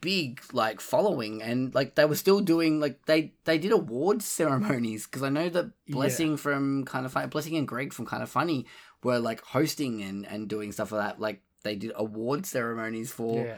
[0.00, 5.06] big like following and like they were still doing like they they did awards ceremonies
[5.06, 8.66] because i know that blessing from Kinda Funny blessing and greg from Kinda Funny
[9.02, 13.46] were like hosting and and doing stuff like that like they did award ceremonies for
[13.46, 13.56] yeah.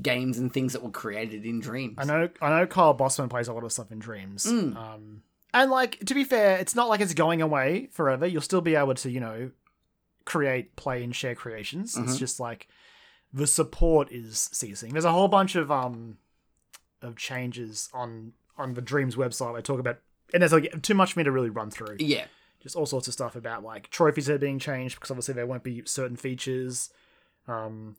[0.00, 3.48] Games and things that were created in dreams I know I know Kyle Bosman plays
[3.48, 4.46] a lot of stuff in Dreams.
[4.46, 4.76] Mm.
[4.76, 8.26] Um and like to be fair, it's not like it's going away forever.
[8.26, 9.50] You'll still be able to, you know,
[10.24, 11.96] create, play and share creations.
[11.96, 12.18] It's Mhm.
[12.18, 12.68] just like
[13.32, 14.92] the support is ceasing.
[14.92, 16.18] There's a whole bunch of um
[17.02, 19.56] of changes on on the Dreams website.
[19.56, 19.98] I talk about,
[20.34, 21.96] and there's like too much for me to really run through.
[22.00, 22.26] Yeah.
[22.60, 25.46] Just all sorts of stuff about like trophies that are being changed because obviously there
[25.46, 26.90] won't be certain features.
[27.46, 27.96] Um,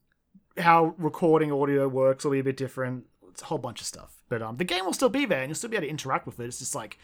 [0.60, 3.06] how recording audio works will be a bit different.
[3.30, 5.50] It's a whole bunch of stuff, but um, the game will still be there and
[5.50, 6.45] you'll still be able to interact with it.
[6.45, 6.98] It's just like,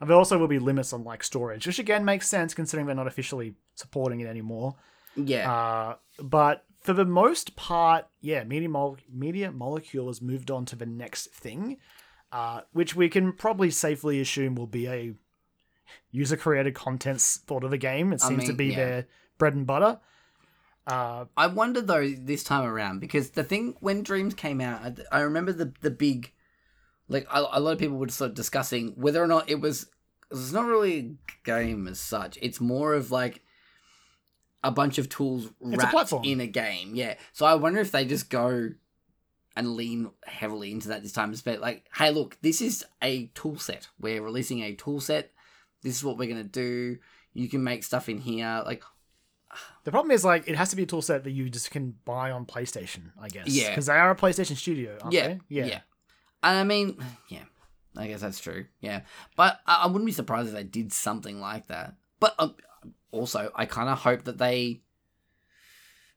[0.00, 2.96] and there also will be limits on like storage, which again makes sense considering they're
[2.96, 4.74] not officially supporting it anymore.
[5.16, 5.50] Yeah.
[5.50, 10.76] Uh, but for the most part, yeah, Media, Mole- Media Molecule has moved on to
[10.76, 11.78] the next thing,
[12.32, 15.14] uh, which we can probably safely assume will be a
[16.10, 18.12] user created content sort of a game.
[18.12, 18.76] It I seems to be yeah.
[18.76, 19.06] their
[19.38, 20.00] bread and butter.
[20.86, 25.18] Uh, I wonder though this time around because the thing when Dreams came out, I,
[25.18, 26.32] I remember the the big,
[27.08, 29.88] like a, a lot of people were sort of discussing whether or not it was.
[30.30, 32.38] It's not really a game as such.
[32.40, 33.42] It's more of like
[34.62, 36.94] a bunch of tools It's a wrapped in a game.
[36.94, 37.14] Yeah.
[37.32, 38.70] So I wonder if they just go
[39.56, 41.32] and lean heavily into that this time.
[41.32, 43.88] It's about like, hey, look, this is a tool set.
[43.98, 45.32] We're releasing a tool set.
[45.82, 46.98] This is what we're gonna do.
[47.32, 48.62] You can make stuff in here.
[48.66, 48.82] Like,
[49.84, 51.94] the problem is like it has to be a tool set that you just can
[52.04, 53.48] buy on PlayStation, I guess.
[53.48, 53.70] Yeah.
[53.70, 55.40] because they are a PlayStation studio, aren't yeah, they?
[55.48, 55.80] yeah, Yeah.
[56.42, 57.44] And I mean, yeah,
[57.96, 58.66] I guess that's true.
[58.80, 59.02] Yeah,
[59.36, 61.94] but I, I wouldn't be surprised if they did something like that.
[62.20, 62.48] But uh,
[63.10, 64.82] also, I kind of hope that they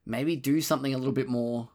[0.05, 1.69] maybe do something a little bit more.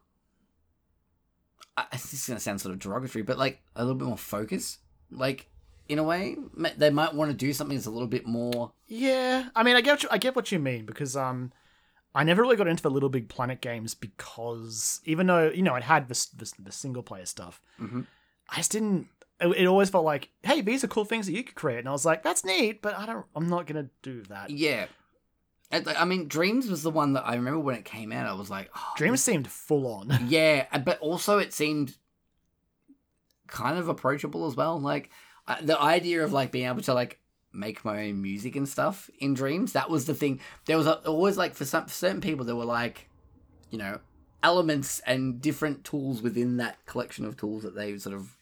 [1.77, 4.79] I, this is gonna sound sort of derogatory, but like a little bit more focus.
[5.11, 5.49] Like
[5.89, 6.37] in a way,
[6.79, 8.73] they might want to do something that's a little bit more.
[8.87, 11.53] Yeah, I mean, I get what you, I get what you mean because um,
[12.15, 15.75] I never really got into the Little Big Planet games because even though you know
[15.75, 18.07] it had the the, the single player stuff, Mhm.
[18.49, 19.09] I just didn't.
[19.41, 21.89] It, it always felt like, hey, these are cool things that you could create, and
[21.89, 23.27] I was like, that's neat, but I don't.
[23.35, 24.51] I'm not gonna do that.
[24.51, 24.87] Yeah.
[25.73, 28.29] I mean, Dreams was the one that I remember when it came out.
[28.29, 30.27] I was like, oh, Dreams seemed full on.
[30.29, 31.97] Yeah, but also it seemed
[33.49, 34.79] kind of approachable as well.
[34.81, 35.11] Like
[35.47, 37.19] uh, the idea of like being able to like
[37.53, 39.73] make my own music and stuff in dreams.
[39.73, 40.41] That was the thing.
[40.67, 43.09] There was always like for some for certain people there were like,
[43.71, 44.01] you know,
[44.43, 48.37] elements and different tools within that collection of tools that they sort of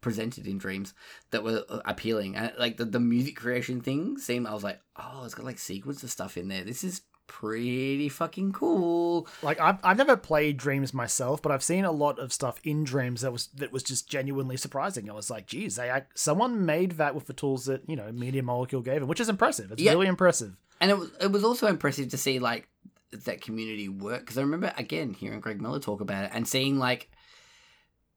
[0.00, 0.94] presented in dreams
[1.30, 4.80] that were uh, appealing and like the, the music creation thing seemed i was like
[4.96, 9.60] oh it's got like sequence of stuff in there this is pretty fucking cool like
[9.60, 13.20] I've, I've never played Dreams myself, but I've seen a lot of stuff in Dreams
[13.22, 15.10] that was that was just genuinely surprising.
[15.10, 18.42] I was like, geez, they someone made that with the tools that you know Media
[18.42, 19.72] Molecule gave them, which is impressive.
[19.72, 19.92] It's Yeah.
[19.92, 20.56] really impressive.
[20.80, 22.68] and it was it was also impressive to see like
[23.12, 26.78] that community work because I remember again hearing Greg Miller talk about it and seeing
[26.78, 27.10] like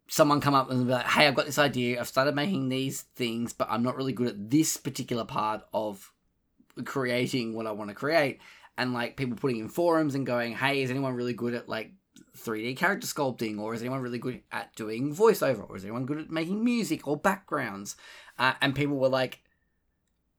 [0.08, 2.00] someone come up and be like, "Hey, I've got this idea.
[2.00, 6.12] I've started making these things, but I'm not really good at this particular part of
[6.86, 8.40] creating what I want to create."
[8.80, 11.92] And like people putting in forums and going, "Hey, is anyone really good at like
[12.38, 16.18] 3D character sculpting, or is anyone really good at doing voiceover, or is anyone good
[16.18, 17.98] at making music or backgrounds?"
[18.38, 19.42] Uh, and people were like,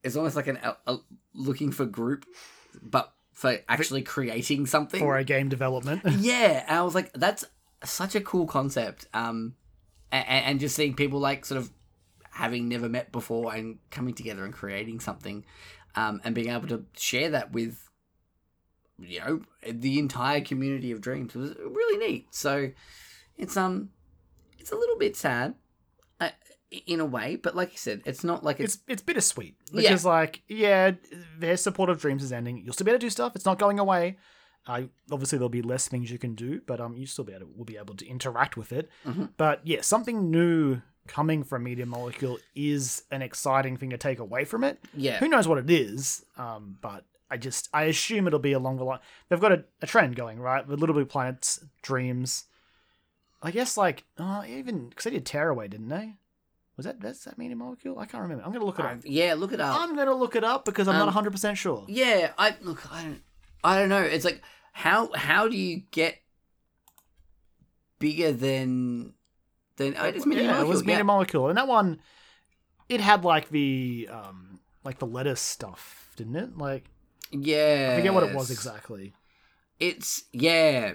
[0.03, 0.99] "It's almost like an a, a
[1.35, 2.25] looking for group,
[2.81, 6.01] but for actually creating something." for a game development.
[6.19, 7.45] yeah, and I was like, "That's
[7.85, 9.55] such a cool concept." Um,
[10.11, 11.71] and, and just seeing people like sort of
[12.31, 15.45] having never met before and coming together and creating something,
[15.95, 17.90] um, and being able to share that with
[19.01, 22.35] you know the entire community of dreams was really neat.
[22.35, 22.71] So
[23.39, 23.91] it's um
[24.59, 25.55] it's a little bit sad
[26.21, 26.29] uh,
[26.87, 29.83] in a way, but like you said, it's not like it's, it's it's bittersweet Yeah.
[29.83, 30.93] because like yeah,
[31.39, 32.59] their support of Dreams is ending.
[32.65, 33.35] You'll still be able to do stuff.
[33.35, 34.19] It's not going away.
[34.67, 37.47] Uh, obviously, there'll be less things you can do, but um, you still be able
[37.47, 38.91] to, will be able to interact with it.
[39.07, 39.31] Mhm.
[39.39, 44.45] But yeah, something new coming from Media Molecule is an exciting thing to take away
[44.45, 44.79] from it.
[44.95, 46.25] yeah Who knows what it is?
[46.37, 48.99] Um, but I just I assume it'll be along the line.
[49.29, 52.45] They've got a, a trend going right with Little Big Planets, Dreams.
[53.43, 56.15] I guess like oh, even because they did Tearaway, didn't they?
[56.77, 57.99] Was that that's that Media Molecule?
[57.99, 58.43] I can't remember.
[58.45, 58.99] I'm gonna look it up.
[59.05, 59.35] yeah.
[59.35, 59.79] Look it up.
[59.79, 61.85] I'm gonna look it up because I'm not Um, 100 percent sure.
[61.89, 62.91] Yeah, I look.
[62.93, 63.23] I don't.
[63.63, 64.03] I don't know.
[64.03, 66.17] It's like how how do you get
[67.99, 69.13] bigger than
[69.77, 69.95] than?
[69.99, 71.03] Oh, it's Media yeah, it Molecule, was Media yeah.
[71.03, 72.01] Molecule, and that one,
[72.89, 76.57] it had like the um like the lettuce stuff, didn't it?
[76.57, 76.85] Like
[77.31, 79.15] Yeah, I forget what it was exactly.
[79.79, 80.95] It's yeah.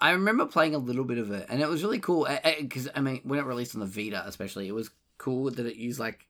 [0.00, 2.28] I remember playing a little bit of it, and it was really cool.
[2.60, 5.76] Because I mean, when it released on the Vita, especially, it was cool that it
[5.76, 6.26] used like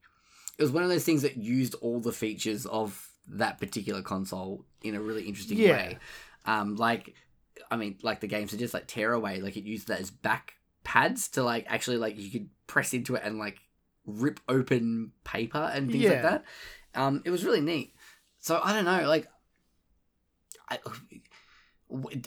[0.58, 4.64] it was one of those things that used all the features of that particular console
[4.82, 5.72] in a really interesting Yeah.
[5.72, 5.98] way.
[6.46, 7.14] Um, like
[7.70, 11.28] I mean, like the game suggests, like Tearaway, like it used that as back pads
[11.28, 13.58] to like actually like you could press into it and like
[14.06, 16.44] rip open paper and things like that.
[16.94, 17.94] Um, it was really neat.
[18.40, 19.28] So I don't know, like
[20.68, 20.78] I,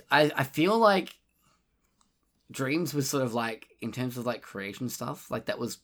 [0.09, 1.15] I, I feel like
[2.51, 5.79] Dreams was sort of like in terms of like creation stuff, like that was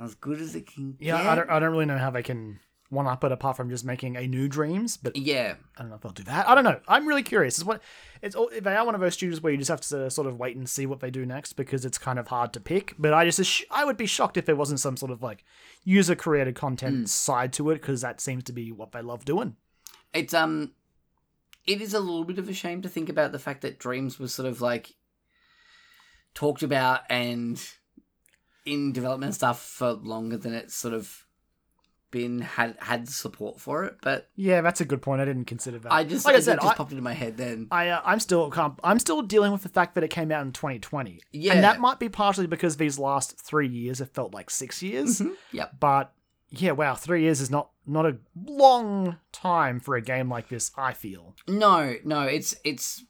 [0.00, 0.96] as good as it can.
[0.98, 1.26] Yeah, get.
[1.26, 3.84] I don't, I don't really know how they can one up it apart from just
[3.84, 6.48] making a new Dreams, but Yeah, I don't know if they'll do that.
[6.48, 6.80] I don't know.
[6.86, 7.58] I'm really curious.
[7.58, 7.82] It's what
[8.22, 8.34] it's.
[8.36, 10.56] all- They are one of those studios where you just have to sort of wait
[10.56, 12.94] and see what they do next because it's kind of hard to pick.
[12.98, 15.44] But I just I would be shocked if there wasn't some sort of like
[15.84, 19.56] user created content side to it because that seems to be what they love doing.
[20.14, 20.72] it's um,
[21.66, 24.18] it is a little bit of a shame to think about the fact that Dreams
[24.20, 24.94] was sort of like
[26.34, 27.60] talked about and
[28.64, 31.25] in development stuff for longer than it's sort of
[32.16, 33.96] been had had support for it.
[34.00, 35.20] But Yeah, that's a good point.
[35.20, 35.92] I didn't consider that.
[35.92, 37.68] I just like I it said, just I, popped into my head then.
[37.70, 38.52] I uh, I'm still
[38.82, 41.20] I'm still dealing with the fact that it came out in 2020.
[41.32, 41.52] Yeah.
[41.54, 45.20] and that might be partially because these last three years have felt like six years.
[45.20, 45.74] Mhm, Yep.
[45.78, 46.12] But
[46.50, 50.70] yeah, wow, three years is not not a long time for a game like this.
[50.76, 51.34] I feel.
[51.46, 53.04] No, no, it's it's.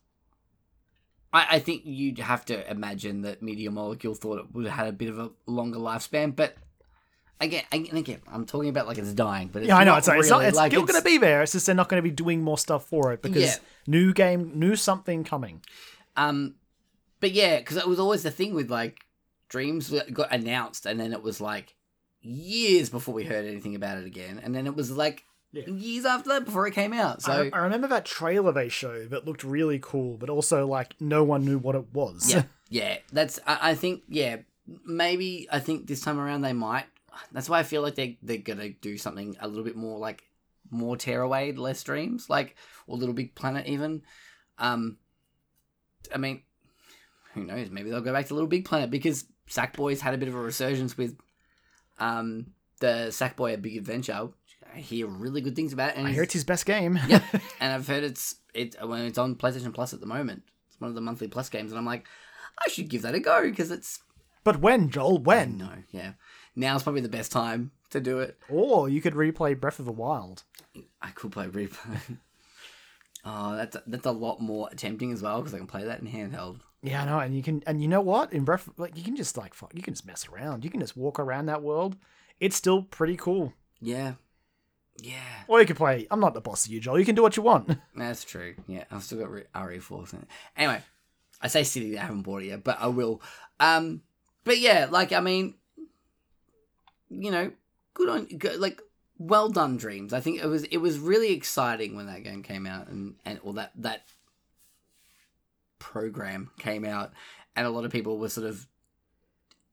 [1.32, 4.88] I, I think you'd have to imagine that Media Molecule thought it would have had
[4.88, 6.56] a bit of a longer lifespan, but
[7.40, 9.92] again, and again, I'm talking about like it's dying, but it's Yeah, I know.
[9.92, 11.42] not It's, it's, not, really, it's like, still going to be there.
[11.42, 13.56] It's just they're not going to be doing more stuff for it because Yeah.
[13.86, 15.62] new game, new something coming.
[16.16, 16.54] Um,
[17.20, 18.98] but yeah, because it was always the thing with like
[19.48, 21.74] Dreams got announced, and then it was like
[22.20, 25.66] years before we heard anything about it again, and then it was like Yeah.
[25.66, 27.22] years after that before it came out.
[27.22, 30.94] So I, I remember that trailer they showed that looked really cool, but also like
[31.00, 32.32] no one knew what it was.
[32.32, 32.96] Yeah, yeah.
[33.12, 34.38] That's I, I think yeah.
[34.84, 36.86] Maybe I think this time around they might.
[37.32, 40.24] That's why I feel like they they're gonna do something a little bit more like
[40.70, 44.02] more tearaway, less dreams, like or Little Big Planet even.
[44.58, 44.98] Um,
[46.14, 46.42] I mean,
[47.34, 47.70] who knows?
[47.70, 50.40] Maybe they'll go back to Little Big Planet because Sackboy's had a bit of a
[50.40, 51.16] resurgence with
[51.98, 52.46] um
[52.80, 54.28] the Sackboy A Big Adventure.
[54.74, 56.98] I hear really good things about it, and I hear it's his best game.
[57.08, 57.22] yeah,
[57.60, 60.42] and I've heard it's it when it's on PlayStation Plus at the moment.
[60.68, 62.06] It's one of the monthly Plus games, and I'm like,
[62.64, 64.00] I should give that a go because it's
[64.46, 65.18] but when, Joel?
[65.18, 65.58] When?
[65.58, 66.12] no, yeah.
[66.56, 68.38] Now's probably the best time to do it.
[68.48, 70.42] Or you could replay Breath of the Wild.
[71.02, 72.00] I could play replay.
[73.24, 76.06] oh, that's that's a lot more tempting as well because I can play that in
[76.06, 76.60] handheld.
[76.82, 78.32] Yeah, I know, and you can, and you know what?
[78.32, 80.64] In Breath, like you can just like fuck, you can just mess around.
[80.64, 81.96] You can just walk around that world.
[82.40, 83.52] It's still pretty cool.
[83.80, 84.14] Yeah,
[85.02, 86.06] yeah, Or you can play.
[86.10, 86.98] I'm not the boss of you, Joel.
[86.98, 87.78] You can do what you want.
[87.96, 88.54] that's true.
[88.66, 90.12] Yeah, I've still got re- RE4.
[90.14, 90.28] in it.
[90.56, 90.80] Anyway,
[91.40, 93.20] I say City, I haven't bought it yet, but I will.
[93.60, 94.02] Um,
[94.44, 95.54] but yeah, like I mean,
[97.08, 97.52] you know,
[97.94, 98.80] good on good, like
[99.18, 100.12] well done, Dreams.
[100.12, 103.40] I think it was it was really exciting when that game came out and and
[103.42, 104.04] or that that
[105.78, 107.12] program came out,
[107.54, 108.66] and a lot of people were sort of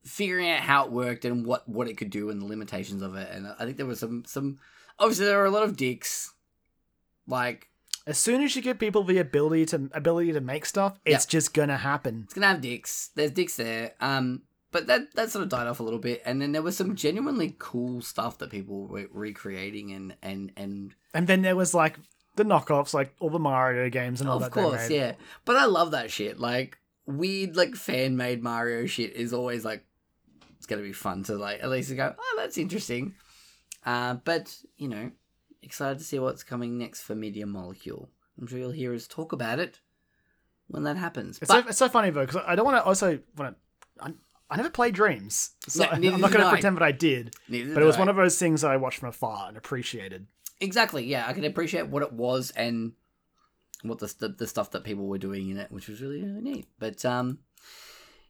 [0.04, 3.16] figuring out how it worked and what what it could do and the limitations of
[3.16, 3.30] it.
[3.32, 4.60] And I think there was some some
[5.00, 6.34] obviously there were a lot of dicks,
[7.28, 7.70] like
[8.06, 11.54] As soon as you give people the ability to ability to make stuff, it's just
[11.54, 12.24] gonna happen.
[12.26, 13.10] it's gonna have dicks.
[13.16, 13.94] There's dicks there.
[14.02, 14.42] Um,
[14.74, 16.96] but that that sort of died off a little bit, and then there was some
[16.96, 21.98] genuinely cool stuff that people were recreating and and and And then there was like
[22.36, 24.48] the knockoffs, like all the Mario games and all of that.
[24.48, 25.14] of course, yeah.
[25.46, 26.40] But I love that shit.
[26.40, 29.86] Like weird, like fan made Mario shit is always like
[30.58, 32.16] it's gonna be fun to like at least go.
[32.18, 33.14] Oh, that's interesting.
[33.86, 35.12] Uh, but you know,
[35.62, 38.10] excited to see what's coming next for Media Molecule.
[38.40, 39.80] I'm sure you'll hear us talk about it
[40.68, 41.38] when that happens.
[41.42, 43.56] It's, but so, it's so funny though because I don't want to also want
[44.00, 44.14] to.
[44.54, 47.36] I, never played Dreams, so No, I'm not going to pretend that I did.
[47.48, 48.00] neither But it was I.
[48.00, 50.28] one of those things that I watched from afar and appreciated.
[50.60, 51.06] Exactly.
[51.06, 52.94] Yeah, I can appreciate what it was and
[53.82, 56.42] what the the, the stuff that people were doing in it, which was really, really
[56.42, 56.68] neat.
[56.80, 57.40] But um,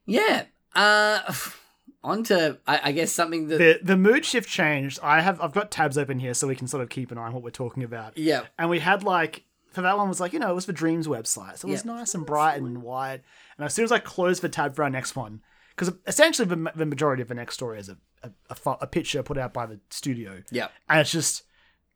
[0.06, 0.44] yeah.
[0.76, 1.34] Uh,
[2.04, 5.00] on to I, I guess something that The the mood shift changed.
[5.02, 7.28] I have I've got tabs open here so we can sort of keep an eye
[7.28, 8.18] on what we're talking about.
[8.18, 10.74] yeah And we had like for that one was like you know it was the
[10.74, 13.22] Dreams website, so it was nice and bright and wide.
[13.58, 15.42] And as soon as I closed the tab for our next one,
[15.76, 19.22] because essentially the, the majority of the next story is a a, a a picture
[19.24, 21.44] put out by the studio, yeah and it's just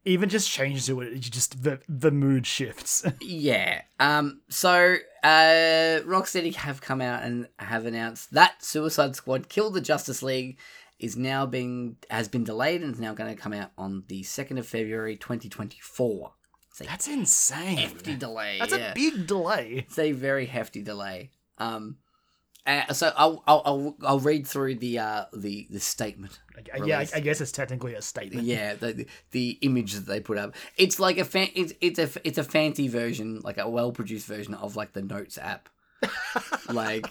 [0.08, 1.14] even just changes to it.
[1.14, 3.06] It just the the mood shifts.
[3.22, 3.82] yeah.
[4.00, 9.82] Um, so uh, Rocksteady have come out and have announced that Suicide Squad: Kill the
[9.82, 10.58] Justice League
[10.98, 14.24] is now being has been delayed and is now going to come out on the
[14.24, 16.34] second of February, twenty twenty four.
[16.80, 17.78] That's insane.
[17.78, 18.60] hefty delay.
[18.60, 18.92] That's yeah.
[18.92, 19.86] a big delay.
[19.88, 21.32] It's a very hefty delay.
[21.58, 21.98] Um,
[22.68, 26.40] uh, so I'll, I'll I'll I'll read through the uh the the statement.
[26.74, 28.46] I- yeah, I, I guess it's technically a statement.
[28.46, 30.54] Yeah, the, the image that they put up.
[30.76, 31.50] It's like a fan.
[31.56, 35.02] It's it's a it's a fancy version, like a well produced version of like the
[35.02, 35.70] Notes app,
[36.70, 37.08] like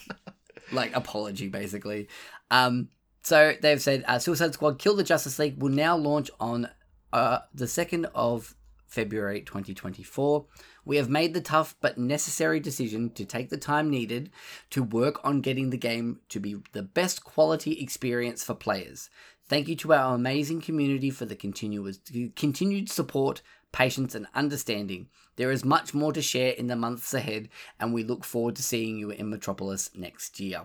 [0.72, 2.08] like apology basically.
[2.50, 2.88] Um,
[3.22, 6.68] so they've said uh, Suicide Squad: Kill the Justice League will now launch on
[7.12, 8.54] uh the second of
[8.88, 10.44] February 2024.
[10.86, 14.30] We have made the tough but necessary decision to take the time needed
[14.70, 19.10] to work on getting the game to be the best quality experience for players.
[19.48, 21.98] Thank you to our amazing community for the continuous
[22.36, 25.08] continued support, patience, and understanding.
[25.34, 27.48] There is much more to share in the months ahead,
[27.80, 30.62] and we look forward to seeing you in Metropolis next year.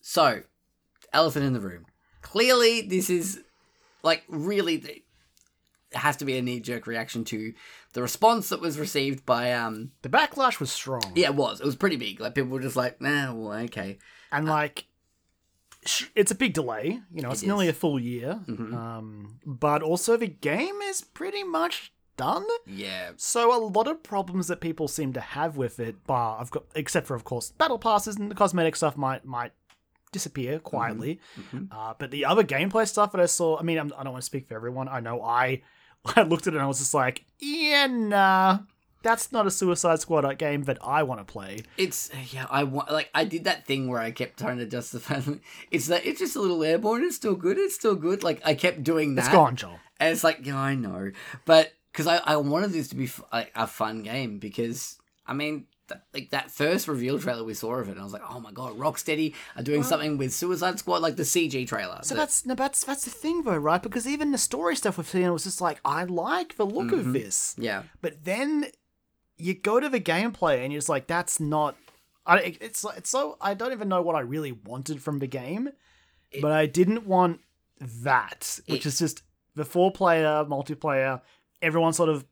[0.00, 0.42] So,
[1.12, 1.86] elephant in the room.
[2.22, 3.40] Clearly, this is
[4.02, 4.76] like really
[5.92, 7.52] has to be a knee jerk reaction to
[7.94, 11.12] the response that was received by um The backlash was strong.
[11.16, 13.98] yeah it was it was pretty big like people were just like nah well okay
[14.32, 14.84] And like,
[16.14, 17.00] it's a big delay.
[17.12, 18.40] You know, it's It nearly a full year.
[18.46, 18.74] Mhm.
[18.74, 22.46] Um, but also the game is pretty much done.
[22.66, 26.50] yeah So a lot of problems that people seem to have with it, bar I've
[26.50, 29.52] got, except for of course battle passes and the cosmetic stuff might might
[30.12, 31.18] disappear quietly.
[31.38, 31.68] Mhm.
[31.72, 34.22] Uh, but the other gameplay stuff that I saw, I mean, I'm, I don't want
[34.22, 34.88] to speak for everyone.
[34.88, 35.62] I know I,
[36.16, 38.58] I looked at it and I was just like, yeah, nah,
[39.02, 41.60] that's not a Suicide Squad game that I want to play.
[41.78, 45.20] it's yeah I want like I did that thing where I kept trying to justify
[45.70, 47.02] it's that it's just a little airborne.
[47.04, 47.58] It's still good.
[47.58, 48.22] It's still good.
[48.22, 49.26] Like I kept doing that.
[49.26, 49.78] It's gone, Joel.
[49.98, 51.12] And it's like, yeah, I know,
[51.44, 55.32] but because I, I wanted this to be f- like a fun game because I
[55.34, 55.66] mean,
[56.14, 58.52] like that first reveal trailer we saw of it, and I was like, oh my
[58.52, 62.00] god, Rocksteady are doing something with Suicide Squad, like the CG trailer.
[62.02, 63.82] So that- that's no, that's that's the thing though, right?
[63.82, 67.06] Because even the story stuff we've seen was just like, I like the look of
[67.06, 67.12] Mhm.
[67.12, 68.66] this, yeah, but then
[69.36, 71.76] you go to the gameplay and you're just like, that's not.
[72.26, 75.70] I, it's it's so I don't even know what I really wanted from the game,
[76.30, 77.40] It- but I didn't want
[77.80, 79.22] that, which It- is just
[79.54, 81.22] the four player multiplayer.
[81.62, 82.24] Everyone sort of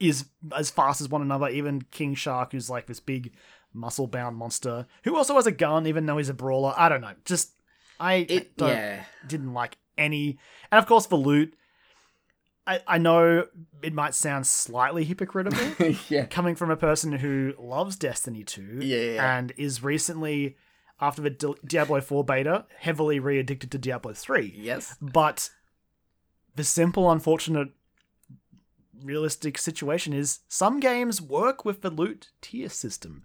[0.00, 1.48] is as fast as one another.
[1.48, 3.32] Even King Shark, who's like this big
[3.72, 6.74] muscle bound monster, who also has a gun, even though he's a brawler.
[6.76, 7.14] I don't know.
[7.24, 7.52] Just
[8.00, 10.38] I it yeah, didn't like any,
[10.70, 11.54] and of course the loot.
[12.68, 13.46] I, I know
[13.80, 18.96] it might sound slightly hypocritical yeah, coming from a person who loves Destiny 2 Yeah,
[18.96, 19.38] yeah.
[19.38, 20.56] and is recently,
[21.00, 24.52] after the Diablo 4 beta, heavily re addicted to Diablo 3.
[24.56, 25.50] yes, But
[26.56, 27.68] the simple, unfortunate,
[29.02, 33.24] realistic situation is some games work with the loot tier system.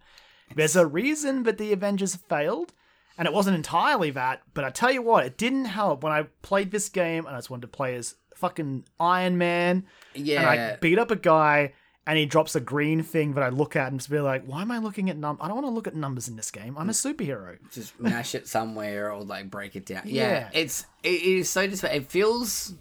[0.56, 2.74] There's a reason that the Avengers failed,
[3.18, 6.24] and it wasn't entirely that, but I tell you what, it didn't help when I
[6.42, 10.52] played this game and I just wanted to play as fucking Iron Man, Yeah.
[10.52, 10.62] and.
[10.62, 11.74] I beat up a guy
[12.08, 14.64] and he drops a green thing that I look at and just be like, why
[14.64, 15.38] am I looking at num?
[15.40, 16.76] I don't want to look at numbers in this game.
[16.78, 17.16] I'm a mm.
[17.16, 17.58] superhero.
[17.72, 20.02] just mash it somewhere or like break it down.
[20.06, 20.50] Yeah, Yeah.
[20.54, 22.74] it's it is so dis- It feels.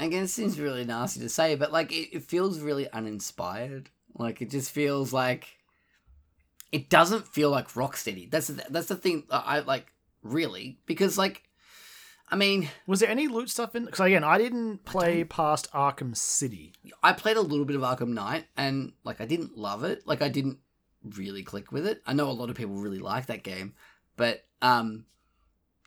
[0.00, 3.90] Again, it seems really nasty to say, but like it, it feels really uninspired.
[4.18, 5.58] Like it just feels like
[6.72, 8.30] it doesn't feel like Rocksteady.
[8.30, 9.24] That's the, that's the thing.
[9.30, 11.42] I I, like really because like
[12.28, 13.84] I mean Was there any loot stuff in?
[13.84, 16.72] Because again, I didn't play past Arkham City.
[17.02, 20.06] I played a little bit of Arkham Knight and like I didn't love it.
[20.06, 20.58] Like I didn't
[21.16, 22.02] really click with it.
[22.06, 23.74] I know a lot of people really like that game,
[24.16, 25.04] but um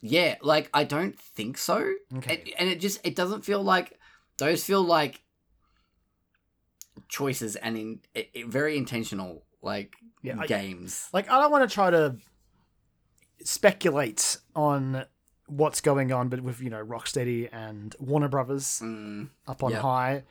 [0.01, 1.93] yeah, like I don't think so.
[2.17, 2.43] Okay.
[2.45, 3.97] It- and it just it doesn't feel like
[4.37, 5.21] those feel like
[7.07, 11.09] choices and in it, it- very intentional like Yeah, I- games.
[11.13, 12.15] Like, I don't want to try to
[13.43, 15.05] speculate on
[15.47, 19.81] what's going on, but with you know Rocksteady and Warner Brothers Mm, up on Yeah.
[19.81, 20.23] high,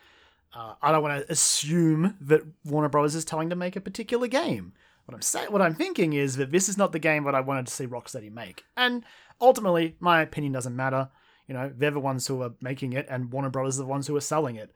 [0.54, 4.26] uh, I don't want to assume that Warner Brothers is telling to make a particular
[4.28, 4.72] game.
[5.04, 7.40] What I'm saying, what I'm thinking is that this is not the game that I
[7.40, 9.04] wanted to see Rocksteady make, and
[9.40, 11.10] ultimately, my opinion doesn't matter.
[11.48, 14.06] You know, they're the ones who are making it, and Warner Brothers are the ones
[14.06, 14.72] who are selling it.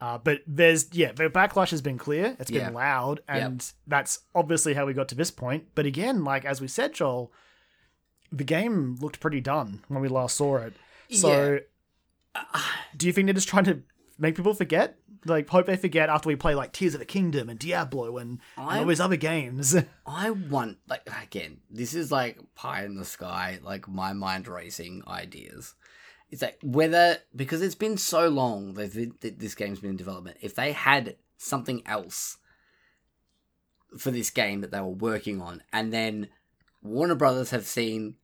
[0.00, 2.36] Uh, but there's yeah, the backlash has been clear.
[2.40, 2.70] It's been Yeah.
[2.70, 5.68] loud, and that's obviously how we got to this point.
[5.74, 7.32] But again, like as we said, Joel,
[8.32, 10.72] the game looked pretty done when we last saw it.
[11.10, 11.58] So,
[12.96, 13.82] do you think they're just trying to
[14.18, 14.96] make people forget?
[15.26, 18.38] Like, hope they forget after we play like Tears of the Kingdom and Diablo and,
[18.56, 19.76] and all these other games.
[20.06, 25.02] I want like again, this is like pie in the sky, like my mind racing
[25.06, 25.74] ideas.
[26.30, 30.36] It's like whether because it's been so long that that this game's been in development.
[30.40, 32.38] If they had something else
[33.98, 36.28] for this game that they were working on, and then
[36.82, 38.14] Warner Brothers have seen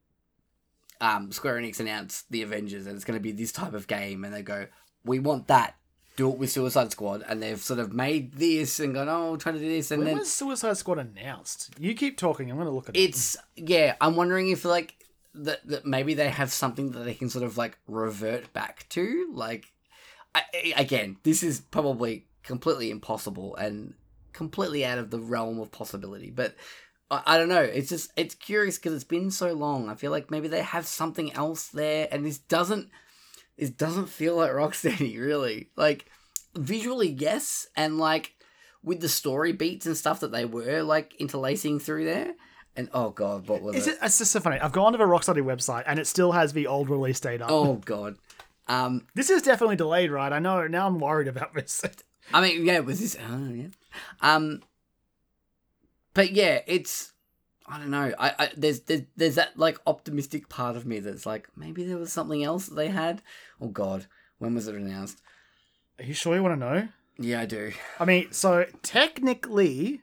[1.00, 4.24] um, Square Enix announce the Avengers, and it's going to be this type of game,
[4.24, 4.66] and they go,
[5.04, 5.76] "We want that."
[6.16, 9.36] Do it with Suicide Squad, and they've sort of made this and gone, "Oh, we're
[9.36, 11.74] trying to do this," and when then was Suicide Squad announced?
[11.78, 12.50] You keep talking.
[12.50, 13.00] I'm going to look at it.
[13.00, 14.94] it's yeah i'm wondering if like
[15.44, 19.30] that, that maybe they have something that they can sort of like revert back to
[19.32, 19.72] like
[20.34, 20.42] I,
[20.76, 23.94] again this is probably completely impossible and
[24.32, 26.54] completely out of the realm of possibility but
[27.10, 30.10] I, I don't know it's just it's curious because it's been so long i feel
[30.10, 32.90] like maybe they have something else there and this doesn't
[33.56, 35.70] this doesn't feel like Rocksteady, really.
[35.76, 36.06] Like
[36.54, 38.34] visually, yes, and like
[38.82, 42.34] with the story beats and stuff that they were like interlacing through there.
[42.76, 43.92] And oh god, what was Is it?
[43.92, 43.98] it?
[44.02, 44.58] It's just so funny.
[44.60, 47.50] I've gone to the Rocksteady website and it still has the old release date up.
[47.50, 48.16] Oh god.
[48.68, 50.32] Um, This is definitely delayed, right?
[50.32, 50.66] I know.
[50.66, 51.82] Now I'm worried about this.
[52.34, 53.16] I mean, yeah, was this?
[53.30, 53.68] Oh, yeah.
[54.20, 54.62] Um,
[56.14, 57.12] but yeah, it's
[57.68, 58.12] I don't know.
[58.18, 61.96] I, I there's, there's there's that like optimistic part of me that's like maybe there
[61.98, 63.22] was something else that they had.
[63.60, 64.06] Oh God,
[64.38, 65.20] when was it announced?
[65.98, 66.88] Are you sure you want to know?
[67.18, 67.72] Yeah, I do.
[67.98, 70.02] I mean, so technically,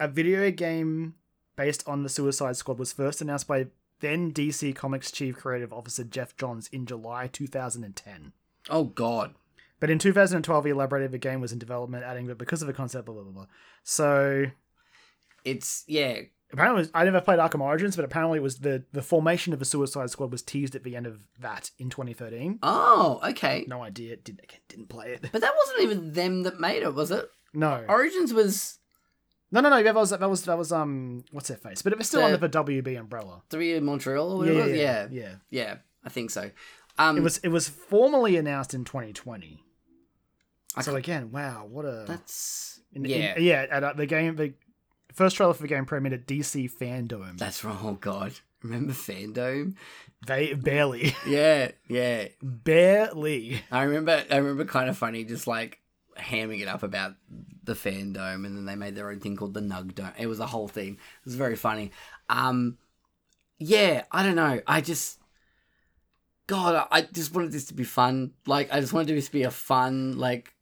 [0.00, 1.14] a video game
[1.56, 3.66] based on the Suicide Squad was first announced by
[4.00, 8.32] then DC Comics Chief Creative Officer Geoff Johns in July 2010.
[8.70, 9.34] Oh God.
[9.80, 12.72] But in 2012, he elaborated the game was in development, adding that because of the
[12.74, 13.32] concept, blah blah blah.
[13.32, 13.46] blah.
[13.82, 14.46] So
[15.44, 16.20] It's yeah.
[16.52, 19.58] apparently, was, I never played Arkham Origins, but apparently, it was the the formation of
[19.58, 22.60] the Suicide Squad was teased at the end of that in 2013.
[22.62, 23.64] Oh, okay.
[23.68, 24.16] No idea.
[24.16, 25.28] Didn't didn't play it.
[25.32, 27.28] But that wasn't even them that made it, was it?
[27.52, 28.78] No, Origins was
[29.52, 29.82] no, no, no.
[29.82, 31.82] That was that was that was um what's their face?
[31.82, 33.42] But it was still The- under the WB umbrella.
[33.50, 34.68] three in Montreal or Yeah, whatever.
[34.74, 35.34] yeah, yeah, yeah, yeah.
[35.50, 35.74] yeah.
[36.04, 36.50] I think so.
[36.98, 39.62] Um, It was it was formally announced in 2020.
[40.76, 43.38] I So again, wow, what a that's in- in- yeah.
[43.38, 43.66] yeah.
[43.70, 44.54] At uh, the game, the
[45.12, 47.38] first trailer for the game premiered at DC FanDome.
[47.38, 47.78] That's wrong.
[47.82, 48.32] Oh God,
[48.62, 49.76] remember FanDome?
[50.26, 52.28] They barely, Yeah, yeah.
[52.42, 53.62] barely.
[53.70, 54.24] I remember.
[54.30, 55.80] I remember Kinda Funny, just like
[56.18, 57.14] hamming it up about
[57.62, 60.12] the FanDome, and then they made their own thing called the Nug Dome.
[60.18, 60.94] It was a whole thing.
[60.94, 61.92] It was very funny.
[62.28, 62.78] Um,
[63.58, 64.60] yeah, I don't know.
[64.66, 65.18] I just,
[66.46, 68.32] God, I just wanted this to be fun.
[68.46, 70.54] Like, I just wanted this to be a fun, like,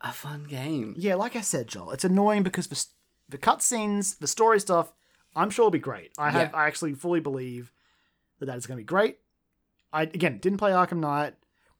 [0.00, 0.94] a fun game.
[0.98, 2.84] Yeah, like I said, Joel, it's annoying because the
[3.30, 4.92] the cutscenes, the story stuff,
[5.34, 6.12] I'm sure will be great.
[6.18, 6.56] I have, Yeah.
[6.58, 7.72] I actually fully believe
[8.38, 9.18] that that is going to be great.
[9.92, 11.34] I again didn't play Arkham Knight,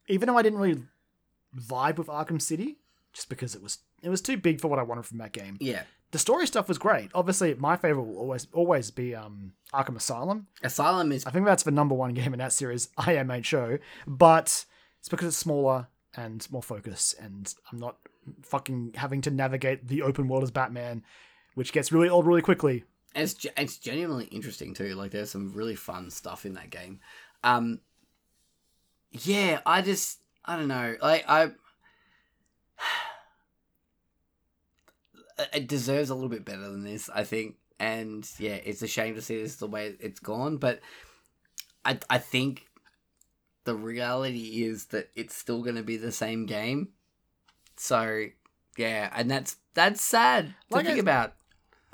[0.09, 0.83] even though I didn't really
[1.59, 2.79] vibe with Arkham City,
[3.13, 5.57] just because it was it was too big for what I wanted from that game.
[5.61, 7.11] Yeah, The story stuff was great.
[7.15, 10.47] Obviously, my favorite will always always be um, Arkham Asylum.
[10.63, 12.89] Asylum is I think that's the number one game in that series.
[12.99, 14.65] I am made show, but
[15.01, 17.97] it's because it's smaller and more focused, and I'm not
[18.43, 21.03] fucking having to navigate the open world as Batman,
[21.55, 22.85] which gets really old really quickly.
[23.15, 24.95] it's it's genuinely interesting too.
[24.95, 27.01] Like there's some really fun stuff in that game.
[27.43, 27.81] Um,
[29.13, 30.97] yeah, I just I don't know.
[31.01, 31.45] Like I,
[35.53, 37.57] it deserves a little bit better than this, I think.
[37.81, 40.81] And yeah, it's a shame to see this the way it's gone, but
[41.85, 42.67] I I think
[43.65, 46.91] the reality is that it's still going to be the same game.
[47.77, 48.27] So
[48.77, 51.35] yeah, and that's that's sad to Like think I- about.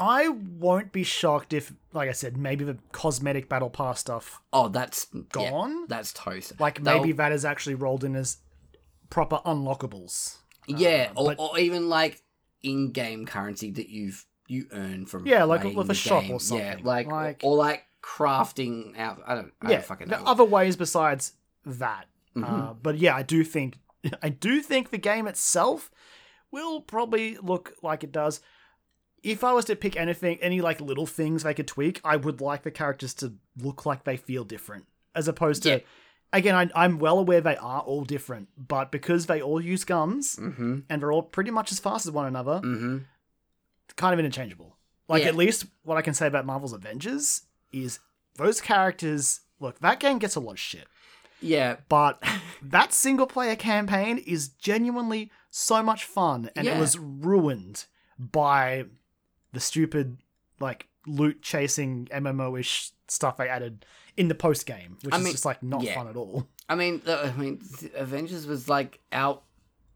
[0.01, 4.69] I won't be shocked if, like I said, maybe the cosmetic battle pass stuff Oh,
[4.69, 5.87] that's gone.
[5.89, 6.59] that's toast.
[6.59, 8.39] like They'll- maybe that is actually rolled in as
[9.11, 10.39] proper unlockables.
[10.67, 12.23] yeah, uh, or, but- or even like
[12.63, 16.59] in-game currency that you've you earn from Yeah, like playing with a shop or game.
[16.59, 19.23] Yeah, like, Like- or, like crafting out.
[19.27, 19.53] I don't.
[19.63, 20.25] I yeah, don't fucking there know.
[20.25, 21.35] are other ways besides
[21.65, 22.07] that.
[22.43, 23.79] Uh, but yeah, I do think
[24.23, 25.91] I do think the game itself
[26.51, 28.41] will probably look like it does.
[29.23, 32.41] If I was to pick anything, any like little things they could tweak, I would
[32.41, 35.71] like the characters to look like they feel different, as opposed to.
[35.71, 35.79] Yeah.
[36.33, 40.37] Again, I, I'm well aware they are all different, but because they all use guns
[40.37, 40.81] mm-hmm.
[40.89, 42.99] and they're all pretty much as fast as one another, Mm-hmm.
[43.97, 44.77] kind of interchangeable.
[45.09, 45.31] Like Yeah.
[45.31, 47.43] at least what I can say about Marvel's Avengers
[47.73, 47.99] is
[48.37, 49.41] those characters.
[49.59, 50.87] Look, that game gets a lot of shit.
[51.43, 51.77] Yeah.
[51.89, 52.23] But
[52.63, 57.87] that single player campaign is genuinely so much fun, and it was ruined
[58.19, 58.85] by
[59.53, 60.19] the stupid
[60.61, 63.85] like loot chasing MMO ish stuff they added
[64.17, 65.95] in the post game, which I is mean, just like not yeah.
[65.95, 66.47] fun at all.
[66.69, 67.61] I mean, I mean,
[67.95, 69.43] Avengers was like out,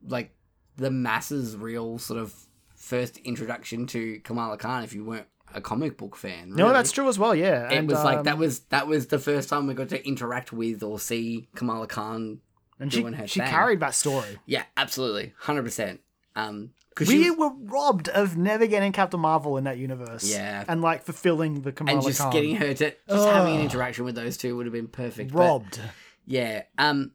[0.07, 0.35] like
[0.77, 2.35] the masses' real sort of
[2.75, 4.83] first introduction to Kamala Khan.
[4.83, 7.35] If you weren't a comic book fan, No, that's true as well.
[7.35, 9.91] Yeah, It and, was like that um, was that was the first time we got
[9.91, 12.41] to interact with or see Kamala Khan.
[12.81, 13.49] and she doing her she thing.
[13.49, 14.39] carried that story.
[14.47, 16.01] Yeah, absolutely, hundred percent.
[16.35, 16.71] Um,
[17.01, 20.25] We were robbed of never getting Captain Marvel in that universe.
[20.31, 20.65] Yeah.
[20.69, 22.33] and like fulfilling the Kamala and just Khan.
[22.33, 25.33] getting her to just having an interaction with those two would have been perfect.
[25.33, 25.81] but- robbed.
[26.27, 26.63] Yeah.
[26.79, 27.13] Um.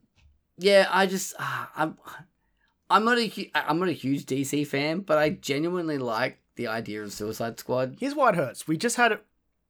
[0.58, 0.86] Yeah.
[0.90, 1.34] I just.
[1.38, 1.98] Uh, I'm.
[2.88, 3.50] I'm not a.
[3.54, 7.96] I'm not a huge DC fan, but I genuinely like the idea of Suicide Squad.
[8.00, 8.66] Here's why it hurts.
[8.68, 9.20] We just had a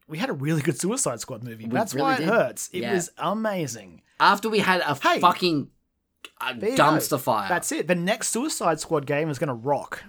[0.09, 1.65] we had a really good Suicide Squad movie.
[1.67, 2.29] We That's really why it did.
[2.29, 2.69] hurts.
[2.73, 2.95] It Yeah.
[2.95, 4.03] was amazing.
[4.19, 5.69] After we had a Hey, fucking
[6.41, 7.49] uh, there dumpster fire.
[7.49, 7.87] That's it.
[7.87, 10.03] The next Suicide Squad game is going to rock.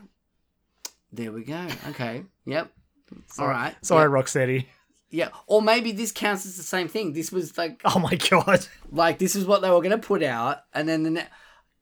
[1.11, 1.67] There we go.
[1.89, 2.23] Okay.
[2.45, 2.71] Yep.
[3.39, 3.75] All right.
[3.85, 4.25] Sorry, Yep.
[4.25, 4.65] Rocksteady.
[5.13, 7.11] Yeah, or maybe this counts as the same thing.
[7.11, 8.65] This was like Oh my god.
[8.91, 11.27] like this is what they were gonna put out, and then the ne-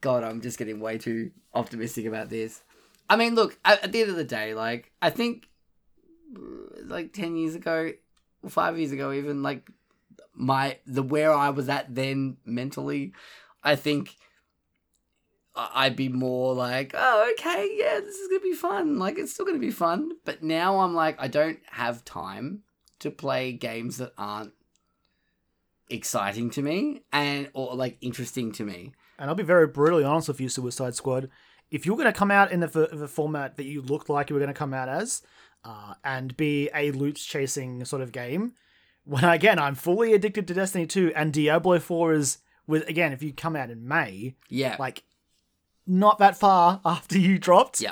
[0.02, 2.64] God, I'm just getting way too optimistic about this.
[3.08, 5.48] I mean, look, at, at the end of the day, like I think,
[6.36, 6.40] uh,
[6.86, 7.92] like ten years ago,
[8.42, 9.70] or five years ago, even like
[10.34, 13.14] my the where I was at then mentally,
[13.64, 14.16] I think
[15.56, 19.00] I'd be more like, oh, okay, yeah, this is gonna be fun.
[19.00, 22.64] Like it's still gonna be fun, but now I'm like, I don't have time
[23.00, 24.54] to play games that aren't
[25.90, 28.94] exciting to me and or like interesting to me.
[29.18, 31.30] And I'll be very brutally honest with you, Suicide Squad.
[31.72, 34.46] If you're to come out in the, the format that you looked like you were
[34.46, 35.22] to come out as,
[35.64, 38.54] uh, and be a loot chasing sort of game,
[39.04, 42.38] when again I'm fully addicted to Destiny 2 and Diablo 4 is
[42.70, 44.76] with again if you come out in May, Yeah.
[44.80, 45.04] like
[45.88, 47.92] not that far after you dropped, yeah.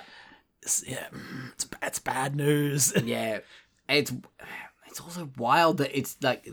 [0.61, 1.07] it's, yeah,
[1.53, 2.93] it's, it's bad news.
[3.03, 3.39] Yeah.
[3.89, 4.13] It's
[4.87, 6.47] it's also wild that it's like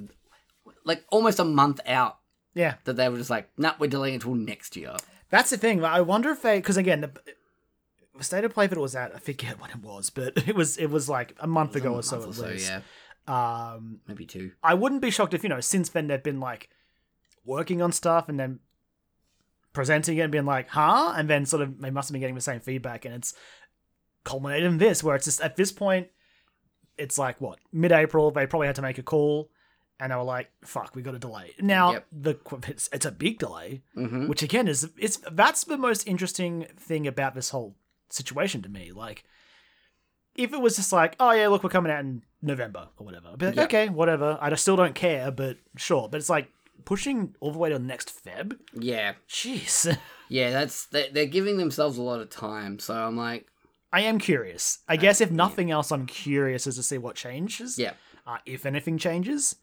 [0.85, 2.19] like almost a month out
[2.55, 4.95] yeah, that they were just like, nah, we're delaying until next year.
[5.31, 5.85] That's the thing.
[5.85, 7.11] I wonder if they, because again, the,
[8.23, 10.77] state of play that it was at, I forget when it was, but it was
[10.77, 12.71] it was like a month ago or so Month at least.
[12.71, 12.81] yeah.
[13.27, 14.53] Um, Maybe two.
[14.63, 16.69] I wouldn't be shocked if you know since then they've been like
[17.45, 18.61] working on stuff and then
[19.73, 22.35] presenting it and being like, huh, and then sort of they must have been getting
[22.35, 23.35] the same feedback, and it's
[24.25, 26.09] culminated in this where it's just at this point,
[26.97, 29.51] it's like what mid-April they probably had to make a call.
[30.01, 32.07] And they were like, "Fuck, we got a delay." Now Yep.
[32.11, 32.37] the
[32.67, 34.27] it's, it's a big delay, Mm-hmm.
[34.27, 37.77] which again is it's that's the most interesting thing about this whole
[38.11, 38.91] situation to me.
[38.93, 39.23] Like,
[40.35, 43.29] if it was just like, oh yeah, look, we're coming out in November or whatever,
[43.29, 44.37] I'd be like, okay, whatever.
[44.41, 46.09] I still don't care, but sure.
[46.09, 46.49] But it's like
[46.85, 48.59] pushing all the way to next Feb.
[48.75, 49.15] Yeah.
[49.29, 49.97] Jeez,
[50.29, 52.79] Yeah, that's they, they're giving themselves a lot of time.
[52.79, 53.47] So I'm like,
[53.93, 54.79] I am curious.
[54.89, 57.79] I guess if nothing else, I'm curious as to see what changes.
[57.79, 57.93] yeah.
[58.27, 59.55] Uh, if anything changes,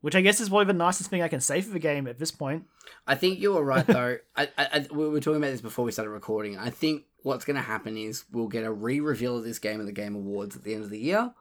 [0.00, 2.18] which I guess is probably the nicest thing I can say for the game at
[2.18, 2.64] this point.
[3.06, 4.16] I think you were right though.
[4.36, 6.56] I, I, I we were talking about this before we started recording.
[6.56, 9.86] I think what's going to happen is we'll get a re-reveal of this game at
[9.86, 11.34] the Game Awards at the end of the year,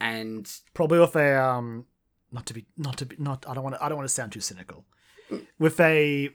[0.00, 1.86] and probably with a um
[2.32, 4.14] not to be not to be not I don't want to I don't want to
[4.14, 4.84] sound too cynical
[5.58, 6.30] with a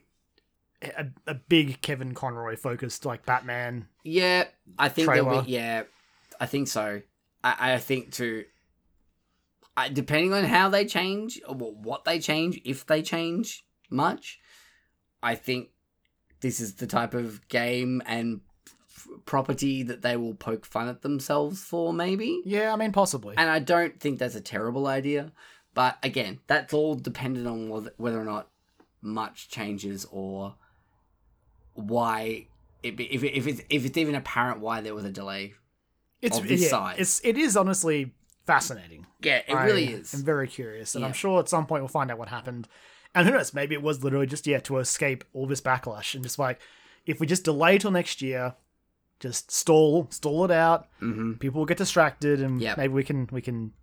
[0.81, 4.45] a, a big Kevin Conroy focused like Batman yeah,
[4.77, 5.41] I think Trailer.
[5.43, 5.83] be yeah,
[6.39, 7.01] I think so.
[7.43, 8.45] I, I think too.
[9.75, 14.39] I, depending on how they change or what they change, if they change much,
[15.21, 15.69] I think
[16.41, 18.41] this is the type of game and
[18.95, 22.41] f- property that they will poke fun at themselves for, maybe.
[22.45, 25.31] yeah I mean possibly And I don't think that's a terrible idea.
[25.77, 28.47] But again, that's all dependent on whether, or not
[29.03, 30.55] much changes or
[31.75, 32.47] why,
[32.81, 35.53] it, be- if, if, it's, if it's even apparent why there was a delay.
[36.19, 36.95] it's of this yeah, size.
[36.97, 38.11] it's it is honestly
[38.47, 40.15] fascinating Yeah, it really is.
[40.15, 42.67] I'm very curious and I'm sure at some point we'll find out what happened
[43.13, 46.23] and who knows maybe it was literally just yeah to escape all this backlash and
[46.23, 46.59] just like
[47.05, 48.55] if we just delay till next year
[49.19, 52.77] just stall stall it out hmm people will get distracted and Yep.
[52.77, 53.73] maybe we can we can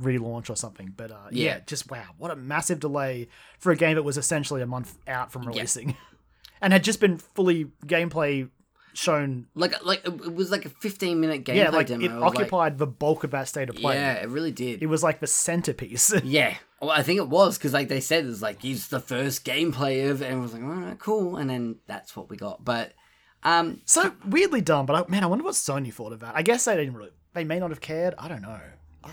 [0.00, 1.44] relaunch or something but uh, yeah.
[1.56, 1.60] Yeah.
[1.66, 3.28] just wow what a massive delay
[3.58, 5.48] for a game that was essentially a month out from Yeah.
[5.50, 5.96] releasing
[6.62, 8.48] and had just been fully gameplay
[8.94, 12.04] shown Like, like it it was like a 15 minute gameplay yeah like demo.
[12.04, 14.82] it of, like- occupied the bulk of that state of play yeah, it really did.
[14.82, 16.56] it was like the centerpiece yeah.
[16.80, 20.10] Well, I think it was because, like they said, it's like it's the first gameplay
[20.10, 22.64] of, and it was like, all right, cool, and then that's what we got.
[22.64, 22.92] But,
[23.44, 24.84] um, so weirdly done.
[24.86, 27.10] but I, man i wonder what sony thought of that i guess they didn't really
[27.34, 28.60] they may not have cared i don't know
[29.04, 29.10] i,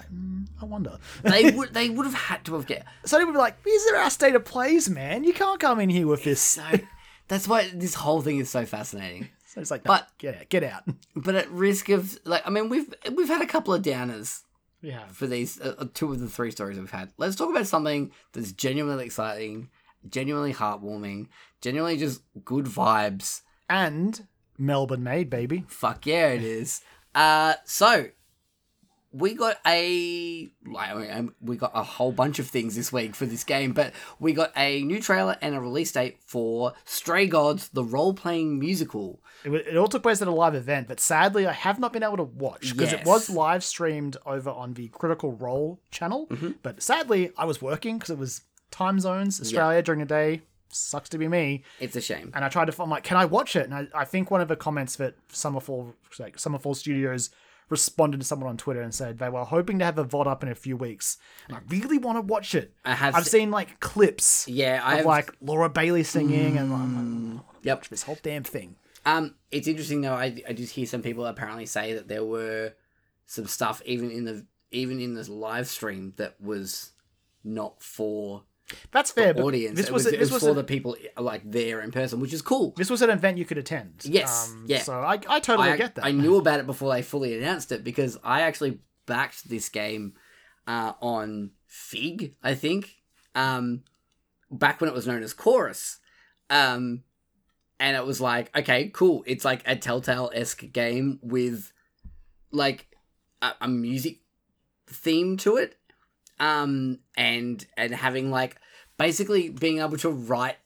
[0.61, 3.63] I wonder they would they would have had to have get Sony would be like
[3.63, 6.63] these are our state of plays man you can't come in here with this so.
[7.27, 9.29] That's why this whole thing is so fascinating.
[9.45, 10.83] so it's like But- but get out get out
[11.15, 14.41] But at risk of like, I mean, we've we've had a couple of downers
[14.81, 17.11] yeah for these uh, uh, two of the three stories we've had.
[17.17, 19.69] Let's talk about something that's genuinely exciting,
[20.09, 21.27] genuinely heartwarming,
[21.61, 23.41] genuinely just good vibes.
[23.69, 24.25] and
[24.57, 25.65] Melbourne made, baby.
[25.67, 26.81] Fuck yeah, it is.
[27.13, 28.07] Uh, so
[29.11, 33.15] we got a like, I mean, we got a whole bunch of things this week
[33.15, 37.25] for this game, but we got a new trailer and a release date for Stray
[37.25, 39.19] Gods, the role playing musical.
[39.43, 42.03] It, it all took place at a live event, but sadly, I have not been
[42.03, 43.01] able to watch because Yes.
[43.01, 46.27] it was live streamed over on the Critical Role channel.
[46.27, 46.51] Mm-hmm.
[46.61, 50.41] But sadly, I was working because it was time zones, Australia during the day.
[50.71, 51.63] Sucks to be me.
[51.79, 52.31] It's a shame.
[52.35, 53.65] And I tried to find like, can I watch it?
[53.65, 57.31] And I, I think one of the comments that Summerfall, like Summerfall Studios,
[57.69, 60.43] responded to someone on Twitter and said they were hoping to have a VOD up
[60.43, 61.17] in a few weeks.
[61.47, 62.73] And I really want to watch it.
[62.85, 66.57] I have I've se- seen like clips Yeah, I of have like Laura Bailey singing
[66.57, 67.87] and like, I'm like, Yep.
[67.87, 68.75] this whole damn thing.
[69.05, 70.13] Um, it's interesting though.
[70.13, 72.73] I I did hear some people apparently say that there were
[73.25, 76.91] some stuff even in the even in this live stream that was
[77.43, 78.43] not for
[78.91, 79.33] That's fair.
[79.33, 79.75] but audience.
[79.75, 82.33] This it was, was, it was was for the people like there in person, which
[82.33, 82.73] is cool.
[82.77, 84.01] this was an event you could attend.
[84.03, 84.79] Yes, yeah.
[84.79, 86.05] So I, I totally I, get that.
[86.05, 90.13] I knew about it before they fully announced it because I actually backed this game
[90.67, 92.95] uh, on Fig, I think,
[93.33, 93.83] um,
[94.51, 95.97] back when it was known as Chorus.
[96.49, 97.03] Um,
[97.79, 99.23] and it was like, okay, cool.
[99.25, 101.71] It's like a Telltale esque game with
[102.51, 102.87] like
[103.41, 104.19] a, a music
[104.87, 105.78] theme to it,
[106.39, 108.57] um, and and having like
[108.97, 110.57] basically being able to write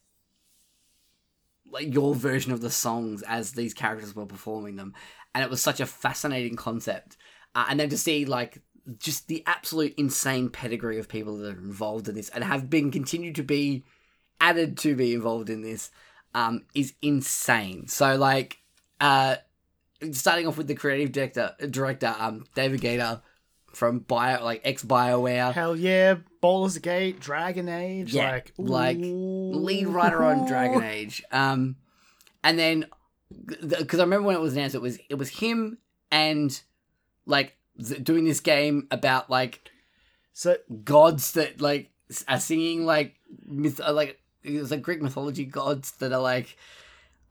[1.71, 4.93] like your version of the songs as these characters were performing them,
[5.33, 7.17] and it was such a fascinating concept.
[7.55, 8.61] Uh, and then to see like
[8.99, 12.91] just the absolute insane pedigree of people that are involved in this and have been
[12.91, 13.83] continued to be
[14.41, 15.89] added to be involved in this
[16.35, 17.87] um, is insane.
[17.87, 18.57] So like,
[18.99, 19.37] uh,
[20.11, 23.21] starting off with the creative director, director um, David Gaider
[23.73, 29.87] from Bio, like ex Bioware, Hell yeah, Baldur's Gate, Dragon Age, Yeah, like like, lead
[29.87, 31.23] writer on Dragon Age.
[31.31, 31.75] Um,
[32.43, 32.85] and then
[33.67, 35.77] because I remember when it was announced, it was it was him
[36.11, 36.59] and
[37.25, 39.71] like th- doing this game about like
[40.33, 41.91] So gods that like
[42.27, 43.15] are singing like
[43.45, 46.57] myth uh, like it was like Greek mythology gods that are like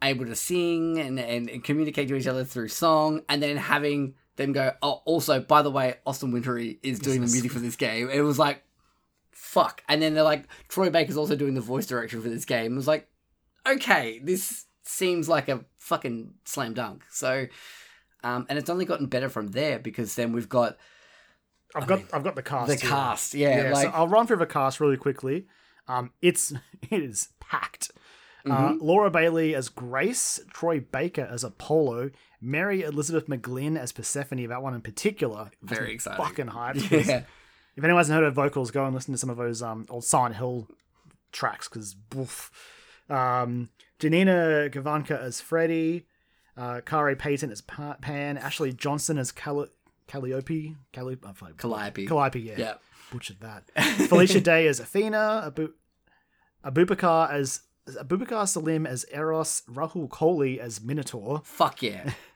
[0.03, 4.15] able to sing and, and, and communicate to each other through song and then having
[4.37, 7.77] them go oh also by the way Austin Wintory is doing the music for this
[7.77, 8.63] game it was like
[9.31, 12.73] fuck and then they're like Troy Baker's also doing the voice direction for this game
[12.73, 13.09] it was like
[13.67, 17.47] okay this seems like a fucking slam dunk so
[18.25, 20.79] um, and it's only gotten better from there because then we've got
[21.75, 22.69] I've got I've got the cast.
[22.69, 22.91] the here.
[22.91, 25.47] cast yeah, Yeah, like so I'll run through the cast really quickly.
[25.89, 26.53] Um, it's
[26.91, 27.91] it is packed.
[27.93, 27.99] Uh,
[28.51, 28.85] Mm-hmm.
[28.85, 32.11] Laura Bailey as Grace, Troy Baker as Apollo,
[32.43, 34.47] Mary Elizabeth McGlynn as Persephone.
[34.49, 36.25] That one in particular, Very exciting.
[36.25, 36.91] Fucking hyped.
[37.07, 37.23] yeah
[37.77, 40.05] If anyone hasn't heard her vocals, go and listen to some of those um old
[40.05, 40.67] Silent Hill
[41.31, 41.95] tracks because
[43.09, 46.07] um Janina Gavankar as Freddy,
[46.57, 51.57] uh Khary Payton as pa- Pan, Ashley Johnson as Calliope, Calli- oh, fuck.
[51.57, 52.07] Calliope.
[52.07, 52.75] Calliope, yeah, yeah
[53.13, 53.65] butchered that.
[54.09, 55.69] Felicia Day as Athena, Abu
[56.65, 62.13] Abubakar as Abubakar Salim as Eros, Rahul Kohli as Minotaur, fuck yeah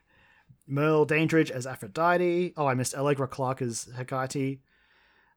[0.67, 2.53] Merle Dandridge as Aphrodite.
[2.57, 4.61] Oh, I missed Allegra Clark as Hecate.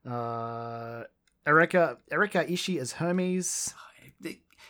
[0.08, 1.04] Uh,
[1.46, 3.74] Erika Erika Ishii as Hermes.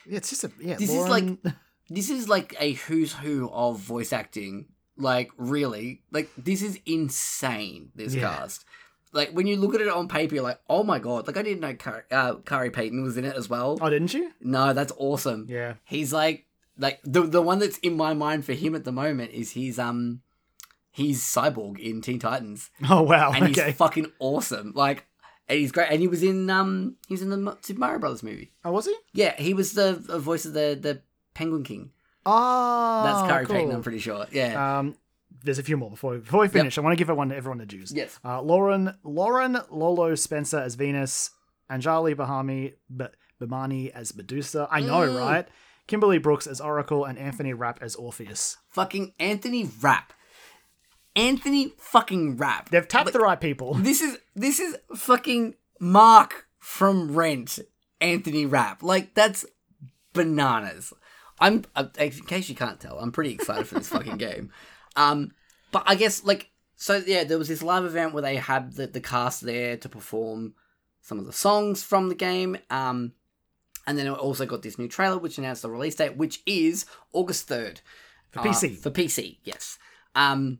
[0.06, 0.76] It's just a yeah.
[0.76, 1.24] This is like
[1.90, 4.66] this is like a who's who of voice acting.
[4.96, 7.90] Like really, like this is insane.
[7.94, 8.22] This Yeah.
[8.36, 8.64] cast.
[9.12, 11.26] Like when you look at it on paper, you're like, oh my god!
[11.26, 13.78] Like I didn't know Car- uh, Khary Payton was in it as well.
[13.80, 14.30] oh, didn't you?
[14.40, 15.46] No, that's awesome.
[15.48, 15.74] Yeah.
[15.84, 16.46] He's like,
[16.78, 19.78] like the the one that's in my mind for him at the moment is he's
[19.80, 20.20] um,
[20.90, 23.32] he's Cyborg in Teen Titans, Oh wow.
[23.32, 23.66] and okay.
[23.66, 24.72] he's fucking awesome.
[24.74, 25.06] Like,
[25.48, 25.88] and he's great.
[25.90, 28.52] And he was in um, he was in the Super Mario Brothers movie.
[28.64, 28.94] oh, was he?
[29.12, 31.02] Yeah, he was the, the voice of the the
[31.34, 31.90] Penguin King.
[32.26, 33.56] Oh, That's Khary cool.
[33.56, 34.26] Payton, I'm pretty sure.
[34.30, 34.78] Yeah.
[34.78, 34.94] Um,
[35.42, 36.76] there's a few more before before we finish.
[36.76, 37.92] I want to give everyone everyone the juice.
[37.92, 38.18] yes.
[38.24, 41.30] Uh, Lauren Lauren Lolo Spencer as Venus,
[41.70, 43.06] Anjali Bahami B-
[43.40, 44.68] Bhimani as Medusa.
[44.70, 45.18] I know, Mm.
[45.18, 45.48] right?
[45.86, 48.58] Kimberly Brooks as Oracle and Anthony Rapp as Orpheus.
[48.68, 50.12] Fucking Anthony Rapp.
[51.16, 52.70] Anthony fucking Rapp.
[52.70, 53.74] They've tapped Like, the right people.
[53.74, 57.58] This is this is fucking Mark from Rent.
[58.00, 58.82] Anthony Rapp.
[58.82, 59.44] Like that's
[60.12, 60.92] bananas.
[61.38, 64.50] I'm uh, in case you can't tell, I'm pretty excited for this fucking game.
[64.96, 65.32] Um,
[65.72, 68.86] but I guess like so yeah, there was this live event where they had the,
[68.86, 70.54] the cast there to perform
[71.02, 72.56] some of the songs from the game.
[72.70, 73.12] Um,
[73.86, 76.86] and then it also got this new trailer which announced the release date, which is
[77.12, 77.80] August third
[78.30, 78.78] For PC.
[78.78, 79.78] For PC, yes.
[80.14, 80.58] Um,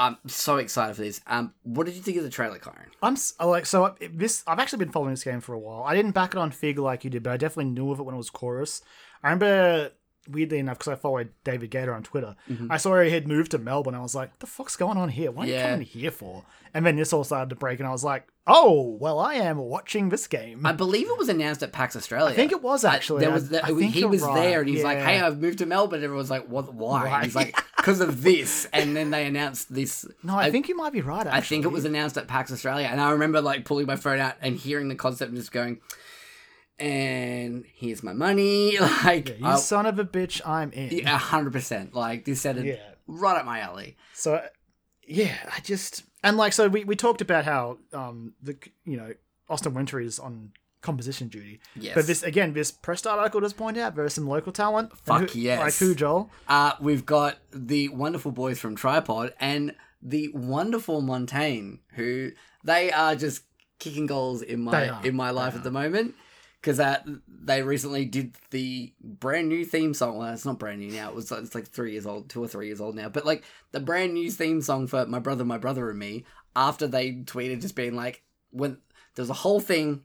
[0.00, 1.20] I'm so excited for this.
[1.26, 2.86] Um, what did you think of the trailer, Kyran?
[3.02, 4.42] I'm s- I like so I- this.
[4.46, 5.82] I've actually been following this game for a while.
[5.84, 8.02] I didn't back it on Fig like you did, but I definitely knew of it
[8.04, 8.82] when it was Chorus.
[9.22, 9.90] I remember
[10.28, 12.36] weirdly enough because I followed David Gaider on Twitter.
[12.68, 13.94] I saw he had moved to Melbourne.
[13.94, 15.30] I was like, What "The fuck's going on here?
[15.30, 15.64] What are Yeah.
[15.66, 18.28] you coming here for?" And then this all started to break, and I was like,
[18.46, 22.32] "Oh, well, I am watching this game." I believe it was announced at PAX Australia.
[22.32, 23.20] I think it was I- actually.
[23.20, 25.66] there was the, I he was right, there and he's like, "Hey, I've moved to
[25.66, 26.72] Melbourne." Everyone's like, "What?
[26.74, 27.24] Why?" Why?
[27.24, 30.04] He's like, "Because of this." And then they announced this.
[30.22, 31.26] no, I, think you might be right.
[31.26, 31.36] Actually.
[31.38, 34.18] I think it was announced at PAX Australia, and I remember like pulling my phone
[34.20, 35.80] out and hearing the concept and just going,
[36.78, 40.90] "And here's my money." Like, You I- son of a bitch, I'm in.
[40.98, 41.94] yeah, hundred percent.
[41.94, 42.76] Like this sounded Yeah.
[43.06, 43.96] right up my alley.
[44.14, 44.42] So
[45.06, 49.12] yeah, I just and like so we, we talked about how um the you know
[49.48, 50.52] Austin Winter is on
[50.82, 51.60] composition duty.
[51.76, 51.94] Yes.
[51.94, 54.96] But this again, this press start article does point out there's some local talent.
[55.04, 55.60] Fuck Who- yes.
[55.60, 56.30] Like who, Joel?
[56.48, 62.32] Uh, we've got the wonderful boys from Tripod and the wonderful Montaigne, who
[62.64, 63.42] they are just
[63.78, 66.14] kicking goals in my in my life at the moment.
[66.60, 70.18] Because uh, they recently did the brand new theme song.
[70.18, 71.08] Well, it's not brand new now.
[71.08, 73.08] It was it's like three years old, two or three years old now.
[73.08, 76.26] But like the brand new theme song for My Brother, My Brother and Me.
[76.54, 78.76] After they tweeted, just being like, when
[79.14, 80.02] there was a whole thing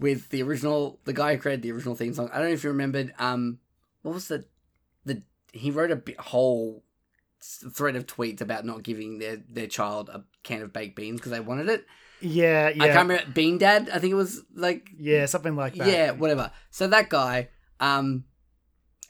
[0.00, 2.30] with the original, the guy who created the original theme song.
[2.32, 3.12] I don't know if you remembered.
[3.18, 3.58] Um,
[4.02, 4.44] what was the
[5.04, 5.22] the
[5.52, 6.82] he wrote a whole
[7.42, 11.32] thread of tweets about not giving their their child a can of baked beans because
[11.32, 11.86] they wanted it.
[12.20, 13.88] Yeah, yeah, I can't remember Bean Dad.
[13.92, 15.88] I think it was like yeah, something like that.
[15.88, 16.50] yeah, whatever.
[16.70, 17.48] So that guy,
[17.78, 18.24] um,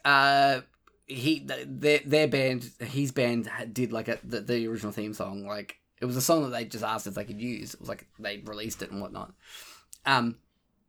[0.05, 0.61] uh,
[1.07, 5.45] he their their band, his band did like a the, the original theme song.
[5.47, 7.74] Like it was a song that they just asked if they could use.
[7.74, 9.32] It was like they released it and whatnot.
[10.07, 10.36] Um,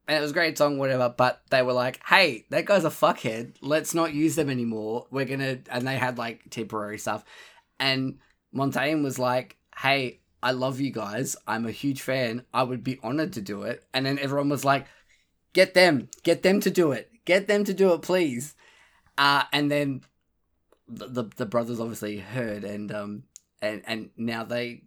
[0.07, 1.13] and it was a great song, whatever.
[1.15, 3.55] But they were like, "Hey, that guy's a fuckhead.
[3.61, 5.07] Let's not use them anymore.
[5.11, 7.23] We're gonna." And they had like temporary stuff,
[7.79, 8.19] and
[8.51, 11.35] Montaigne was like, "Hey." I love you guys.
[11.47, 12.45] I'm a huge fan.
[12.51, 13.83] I would be honored to do it.
[13.93, 14.87] And then everyone was like,
[15.53, 18.55] get them, get them to do it, get them to do it, please.
[19.17, 20.01] Uh, and then
[20.87, 23.23] the, the the brothers obviously heard, and um,
[23.61, 24.83] and and now they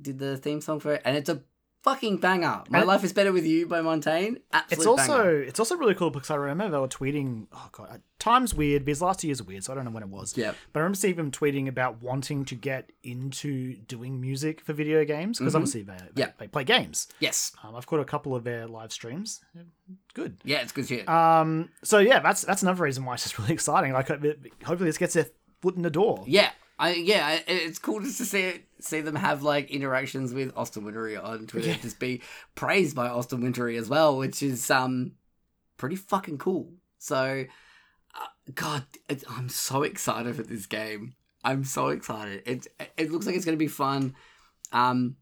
[0.00, 1.42] did the theme song for it, and it's a
[1.86, 2.64] fucking banger.
[2.68, 4.36] My life is better with you by Montaigne.
[4.52, 5.42] Absolute It's also banger.
[5.42, 7.46] it's also really cool because I remember they were tweeting.
[7.52, 10.36] Oh god, time's weird because last year's weird, so I don't know when it was.
[10.36, 14.72] yeah, But I remember seeing them tweeting about wanting to get into doing music for
[14.72, 15.56] video games because Mhm.
[15.56, 16.30] obviously they, they, Yeah.
[16.38, 17.06] they play games.
[17.20, 19.40] yes, Um, I've caught a couple of their live streams.
[20.14, 20.38] Good.
[20.44, 21.08] yeah, it's good shit.
[21.08, 23.92] Um, so yeah, that's that's another reason why it's just really exciting.
[23.92, 25.26] Like, hopefully this gets their
[25.62, 26.24] foot in the door.
[26.26, 30.52] Yeah, I yeah, it's cool just to see it, see them have like interactions with
[30.56, 31.78] Austin Wintory on Twitter, Yeah.
[31.80, 32.20] just be
[32.54, 35.12] praised by Austin Wintory as well, which is um
[35.78, 36.72] pretty fucking cool.
[36.98, 37.44] So,
[38.14, 41.14] uh, God, it, I'm so excited for this game.
[41.44, 42.42] I'm so excited.
[42.44, 42.66] It
[42.98, 44.14] it looks like it's gonna be fun.
[44.72, 45.16] Um,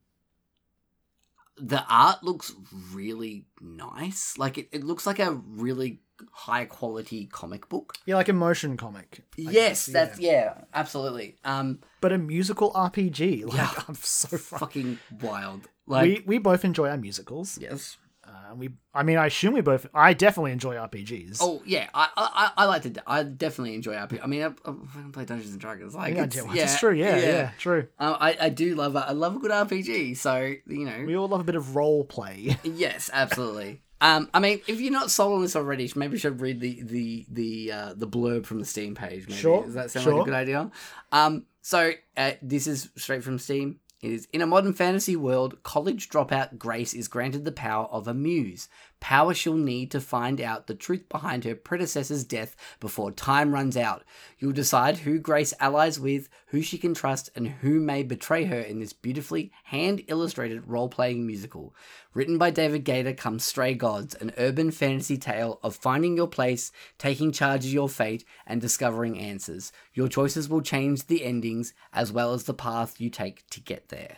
[1.57, 2.53] the art looks
[2.93, 4.37] really nice.
[4.39, 6.01] Like it, it looks like a really
[6.33, 7.95] high quality comic book.
[8.07, 9.21] Yeah, like a motion comic.
[9.39, 11.37] I yes, guess, that's yeah, absolutely.
[11.45, 11.81] Um.
[12.01, 13.45] But a musical RPG.
[13.47, 13.71] Like Yeah.
[13.89, 14.59] I'm so fun.
[14.61, 15.69] fucking wild.
[15.87, 17.59] Like we we both enjoy our musicals.
[17.61, 17.97] yes.
[18.27, 19.87] Uh, we, I mean, I assume we both.
[19.93, 21.39] I definitely enjoy RPGs.
[21.43, 23.03] Oh yeah, I I, I like to.
[23.07, 24.19] I definitely enjoy RP.
[24.23, 24.73] I mean, I, I
[25.13, 25.95] play Dungeons and Dragons.
[25.95, 26.95] Like yeah, it's, yeah, yeah, it's true.
[26.95, 27.87] Yeah, yeah, true.
[27.99, 30.17] Uh, I I do love a, I love a good RPG.
[30.17, 32.57] So you know, We all love a bit of role play.
[32.65, 33.83] yes, absolutely.
[34.05, 36.83] Um, I mean, if you're not sold on this already, maybe you should read the
[36.83, 39.27] the the uh, the blurb from the Steam page.
[39.27, 39.41] Maybe.
[39.41, 40.71] Sure, Does that sound like a good idea?
[41.11, 43.81] Um, so uh, this is straight from Steam.
[44.03, 48.07] It is in a modern fantasy world, college dropout Grace is granted the power of
[48.07, 48.69] a muse.
[49.05, 53.77] Power she'll need to find out the truth behind her predecessor's death before time runs
[53.77, 54.03] out.
[54.39, 58.59] You'll decide who Grace allies with, who she can trust, and who may betray her
[58.59, 61.75] in this beautifully hand illustrated role playing musical.
[62.15, 66.73] Written by David Gaider comes Stray Gods, an urban fantasy tale of finding your place,
[66.97, 69.71] taking charge of your fate, and discovering answers.
[69.93, 73.91] Your choices will change the endings as well as the path you take to get
[73.91, 74.17] there.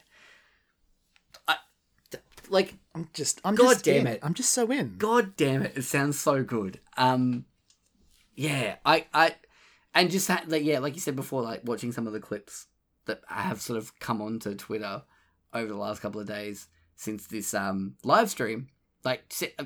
[2.51, 3.40] Like, I'm just.
[3.44, 4.14] I'm God just damn in.
[4.14, 4.20] it.
[4.22, 4.97] I'm just so in.
[4.99, 6.80] god damn it, it sounds so good.
[6.97, 7.44] Um,
[8.34, 9.34] yeah, I, I,
[9.94, 12.66] and just that, like, yeah, like you said before, like watching some of the clips
[13.07, 15.03] that I have sort of come onto Twitter
[15.55, 18.68] over the last couple of days since this um live stream,
[19.05, 19.64] like, uh,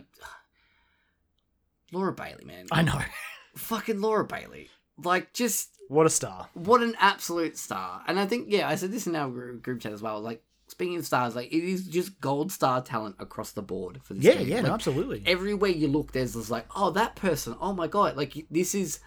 [1.92, 3.00] Laura Bailey, man, I know.
[3.56, 4.68] fucking Laura Bailey,
[5.02, 6.48] like, just What a star.
[6.54, 8.02] what an absolute star.
[8.06, 10.20] And I think, yeah, I said this in our group chat as well.
[10.20, 10.42] Like,
[10.80, 14.24] speaking of stars, like, it is just gold star talent across the board for this
[14.24, 14.48] Yeah, game.
[14.48, 15.22] yeah, Like, no, absolutely.
[15.26, 17.54] everywhere you look, there's this like, oh, that person.
[17.60, 19.00] Oh my god, like this is,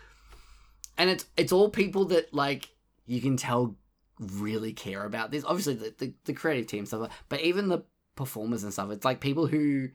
[0.98, 2.70] and it's it's all people that like
[3.08, 3.76] you can tell
[4.20, 5.44] really care about this.
[5.46, 7.84] Obviously, the the, the creative team stuff, but even the
[8.16, 8.92] performers and stuff.
[8.92, 9.90] It's like people who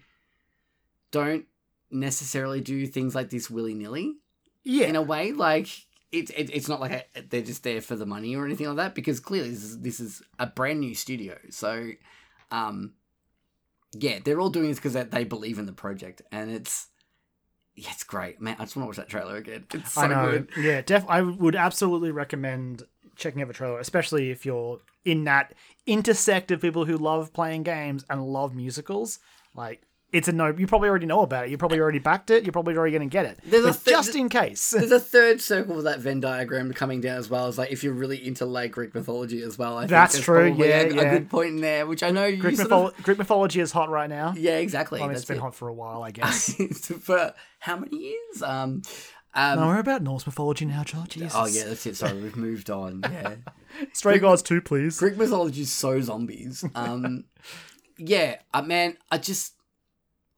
[1.13, 1.47] don't
[1.91, 4.17] necessarily do things like this willy nilly
[4.65, 5.31] yeah, in a way.
[5.33, 5.69] Like
[6.13, 8.77] it's it, it's not like a, they're just there for the money or anything like
[8.77, 8.95] that.
[8.95, 11.91] Because clearly this is this is a brand new studio, so
[12.51, 12.95] um,
[13.93, 16.89] yeah, they're all doing this because they, they believe in the project, and it's
[17.75, 18.57] yeah, it's great, man.
[18.59, 19.65] I just want to watch that trailer again.
[19.73, 20.31] It's so I know.
[20.31, 20.51] good.
[20.57, 21.05] Yeah, def.
[21.09, 22.83] I would absolutely recommend
[23.15, 25.55] checking out the trailer, especially if you're in that
[25.87, 29.21] intersect of people who love playing games and love musicals.
[29.55, 29.83] Like,
[30.13, 30.49] it's a no.
[30.57, 31.51] You probably already know about it.
[31.51, 32.43] You probably already backed it.
[32.45, 33.39] You're probably already going to get it.
[33.45, 34.71] There's a th- just in case.
[34.79, 37.49] There's a third circle of that Venn diagram coming down as well.
[37.49, 39.77] It's like if you're really into like Greek mythology as well.
[39.79, 41.01] I That's true, yeah, a, yeah.
[41.03, 43.91] a good point in there, which I know you Greek, mytholo- Greek mythology is hot
[43.91, 44.33] right now.
[44.37, 45.01] yeah, exactly.
[45.01, 45.41] I mean, That's it's been it.
[45.41, 46.55] hot for a while, I guess.
[47.03, 48.43] for how many years?
[48.43, 48.83] Um,
[49.35, 51.11] Um, no, we're about Norse mythology now, George.
[51.11, 51.33] Jesus.
[51.37, 51.97] oh yeah, that's it.
[51.97, 53.03] Sorry, we've moved on.
[53.13, 53.35] Yeah,
[53.93, 54.99] Stray Gods too, please.
[54.99, 56.65] Greek mythology is so zombies.
[56.75, 57.25] Um,
[57.99, 59.53] yeah, uh, man, I just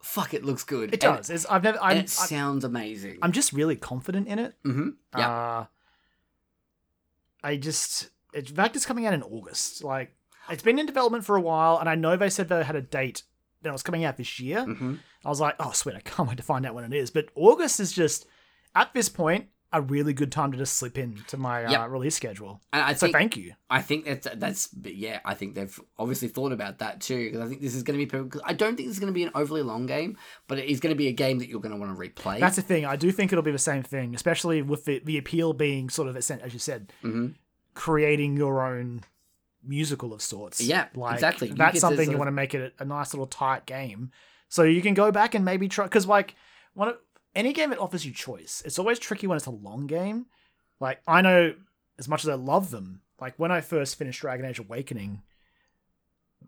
[0.02, 0.34] fuck.
[0.34, 0.92] It looks good.
[0.94, 1.30] It And- does.
[1.30, 1.78] It's, I've never.
[1.80, 3.18] I'm, it sounds amazing.
[3.22, 4.54] I'm just really confident in it.
[4.64, 4.90] mm-hmm.
[5.16, 5.66] Yeah, Uh,
[7.42, 9.82] I just, in fact, it's coming out in August.
[9.82, 10.12] Like,
[10.50, 12.82] it's been in development for a while, and I know they said they had a
[12.82, 13.22] date
[13.62, 14.64] that it was coming out this year.
[14.64, 17.10] hmm I was like, oh, sweet, I can't wait to find out when it is.
[17.10, 18.26] But August is just,
[18.74, 22.16] at this point, a really good time to just slip in to my uh, release
[22.16, 22.60] schedule.
[22.72, 23.52] and I So think thank you.
[23.70, 25.20] I think that's that's yeah.
[25.24, 28.04] I think they've obviously thought about that too because I think this is going to
[28.04, 28.28] be.
[28.28, 30.16] Cause I don't think this is going to be an overly long game,
[30.48, 32.40] but it is going to be a game that you're going to want to replay.
[32.40, 32.84] That's the thing.
[32.84, 36.08] I do think it'll be the same thing, especially with the, the appeal being sort
[36.08, 37.28] of, as you said, hmm
[37.74, 39.02] creating your own
[39.64, 40.60] musical of sorts.
[40.60, 41.48] Yeah, like exactly.
[41.48, 44.10] You That's something you of- want to make it a, a nice little tight game,
[44.48, 45.84] so you can go back and maybe try.
[45.84, 46.34] Because like
[46.74, 46.96] one of
[47.34, 50.26] any game that offers you choice, it's always tricky when it's a long game.
[50.80, 51.54] Like I know
[51.98, 53.02] as much as I love them.
[53.20, 55.22] Like when I first finished Dragon Age Awakening.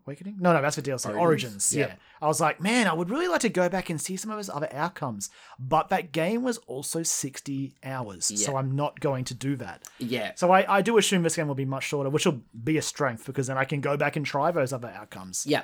[0.05, 0.37] Awakening?
[0.39, 1.05] No, no, that's for DLC.
[1.05, 1.21] Origins.
[1.21, 1.85] Origins, yeah.
[1.85, 1.95] yeah.
[2.19, 4.39] I was like, man, I would really like to go back and see some of
[4.39, 5.29] his other outcomes.
[5.59, 8.31] But that game was also 60 hours.
[8.43, 9.83] So I'm not going to do that.
[9.99, 12.77] yeah, So I, I do assume this game will be much shorter, which will be
[12.77, 15.45] a strength because then I can go back and try those other outcomes.
[15.45, 15.63] yeah.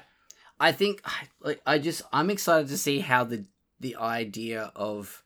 [0.62, 1.02] I think
[1.40, 3.46] like I just I'm excited to see how the
[3.80, 5.24] the idea of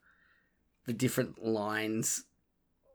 [0.86, 2.26] the different lines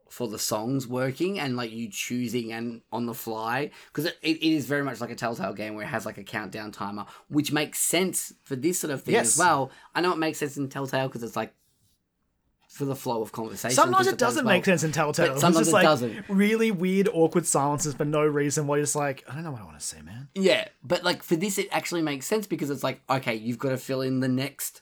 [0.09, 4.41] for the songs working and like you choosing and on the fly because it, it
[4.43, 7.51] is very much like a telltale game where it has like a countdown timer which
[7.51, 9.33] makes sense for this sort of thing Yes.
[9.33, 11.53] as well i know it makes sense in telltale because it's like
[12.67, 14.55] for the flow of conversation Sometimes it like that as doesn't well.
[14.55, 15.25] make sense in Telltale.
[15.27, 16.25] But It's sometimes just it like doesn't.
[16.29, 18.67] really weird, awkward silences for no reason.
[18.67, 20.29] Where you're just like, I don't know what I want to say, man.
[20.35, 23.69] Yeah, but like for this, it actually makes sense because it's like, okay, you've got
[23.69, 24.81] to fill in the next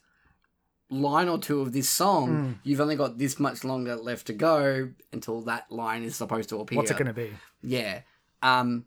[0.90, 2.28] line or two of this song.
[2.28, 2.52] Hmm.
[2.64, 6.60] You've only got this much longer left to go until that line is supposed to
[6.60, 6.78] appear.
[6.78, 7.32] What's it going to be?
[7.62, 8.02] Yeah.
[8.42, 8.86] Um.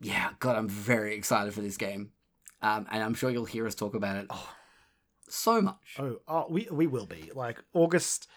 [0.00, 0.30] Yeah.
[0.40, 2.10] God, I'm very excited for this game.
[2.62, 4.54] Um, and I'm sure you'll hear us talk about it oh,
[5.28, 5.96] so much.
[5.98, 8.28] Oh, oh, we we will be like August,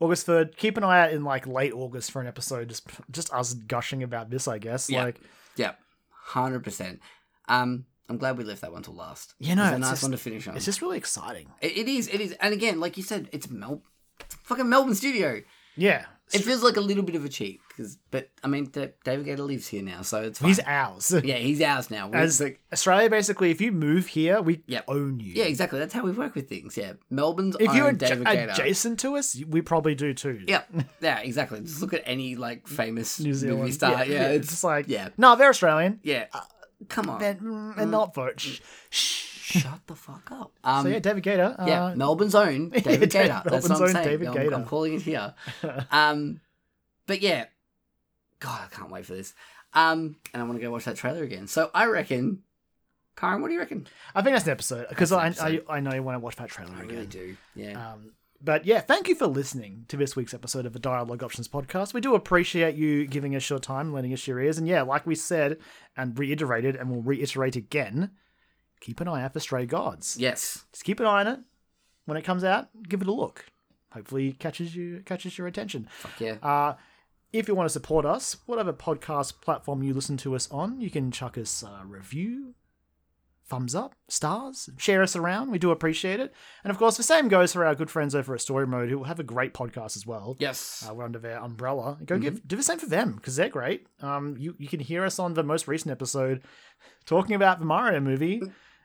[0.00, 0.56] August third.
[0.56, 2.68] Keep an eye out in like late August for an episode.
[2.68, 4.90] Just just us gushing about this, I guess.
[4.90, 5.04] Yeah.
[5.04, 5.20] Like,
[5.56, 5.72] Yeah,
[6.10, 7.00] hundred percent.
[7.48, 9.34] Um, I'm glad we left that one till last.
[9.38, 10.54] Yeah, know, it's a nice just- one to finish on.
[10.56, 11.48] it's just really exciting.
[11.60, 12.08] It, it is.
[12.08, 12.32] It is.
[12.40, 13.82] And again, like you said, it's Mel,
[14.20, 15.42] it's fucking Melbourne studio.
[15.74, 16.04] Yeah,
[16.34, 19.38] It feels like a little bit of a cheat, because but I mean, David Gaider
[19.38, 20.48] lives here now, so it's fine.
[20.48, 21.14] he's ours.
[21.24, 22.08] yeah, he's ours now.
[22.08, 24.84] We're As like, Australia, basically, if you move here, we Yep.
[24.88, 25.32] own you.
[25.32, 25.78] yeah, exactly.
[25.78, 26.76] That's how we work with things.
[26.76, 28.52] Yeah, Melbourne's If you're Gaider.
[28.52, 30.44] adjacent to us, we probably do too.
[30.46, 30.64] yeah,
[31.00, 31.60] yeah, exactly.
[31.62, 34.04] Just look at any like famous New Zealand movie star.
[34.04, 35.08] Yeah, it's it's just like yeah.
[35.16, 36.00] no, they're Australian.
[36.02, 36.26] yeah.
[36.34, 36.40] Uh,
[36.88, 38.40] Come on, Then mm, and not vote.
[38.40, 38.60] Shh,
[38.90, 39.60] shh.
[39.60, 40.52] shut the fuck up.
[40.64, 41.58] Um, So yeah, David Gaider.
[41.58, 43.42] Uh, yeah, Melbourne's own David David- Gaider.
[43.44, 44.08] That's what I'm own saying.
[44.08, 44.54] David I'm, Gaider.
[44.54, 45.34] I'm calling it here.
[45.90, 46.40] um,
[47.06, 47.46] but yeah,
[48.40, 49.34] God, I can't wait for this.
[49.74, 51.46] Um, and I want to go watch that trailer again.
[51.46, 52.42] So I reckon,
[53.16, 53.86] Kyran, what do you reckon?
[54.14, 55.64] I think that's an episode because I, That's an episode.
[55.68, 56.88] I I know you want to watch that trailer I again.
[56.88, 57.36] really do.
[57.54, 57.92] Yeah.
[57.92, 58.12] Um,
[58.42, 61.94] but yeah, thank you for listening to this week's episode of the Dialogue Options podcast.
[61.94, 65.06] We do appreciate you giving us your time, lending us your ears, and yeah, like
[65.06, 65.58] we said
[65.96, 68.10] and reiterated, and we'll reiterate again,
[68.80, 70.16] keep an eye out for Stray Gods.
[70.18, 70.64] yes.
[70.72, 71.40] Just keep an eye on it.
[72.04, 73.46] When it comes out, give it a look.
[73.92, 75.86] Hopefully, it catches you catches your attention.
[75.90, 76.34] Fuck yeah.
[76.42, 76.74] Uh,
[77.32, 80.90] if you want to support us, whatever podcast platform you listen to us on, you
[80.90, 82.54] can chuck us a review,
[83.48, 85.50] thumbs up, stars, share us around.
[85.50, 86.32] We do appreciate it.
[86.64, 89.02] And of course, the same goes for our good friends over at Story Mode, who
[89.04, 90.36] have a great podcast as well.
[90.38, 90.86] yes.
[90.88, 91.98] Uh, we're under their umbrella.
[92.04, 93.86] Go give do the same for them because they're great.
[94.00, 96.42] Um, you you can hear us on the most recent episode
[97.04, 98.42] talking about the Mario movie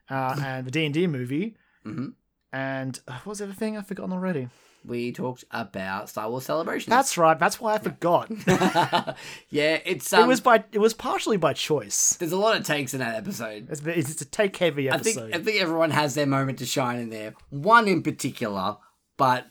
[0.10, 1.56] uh, and the D and D movie.
[1.86, 2.14] Mhm.
[2.52, 4.48] And uh, what was the other thing I've forgotten already?
[4.88, 6.90] We talked about Star Wars Celebrations.
[6.90, 7.38] That's right.
[7.38, 8.30] That's why I forgot.
[9.50, 12.16] yeah, it's um, it was by it was partially by choice.
[12.16, 13.68] there's a lot of takes in that episode.
[13.70, 15.10] It's, it's a take heavy episode.
[15.10, 15.36] I think.
[15.36, 17.34] I think everyone has their moment to shine in there.
[17.50, 18.78] One in particular,
[19.18, 19.46] but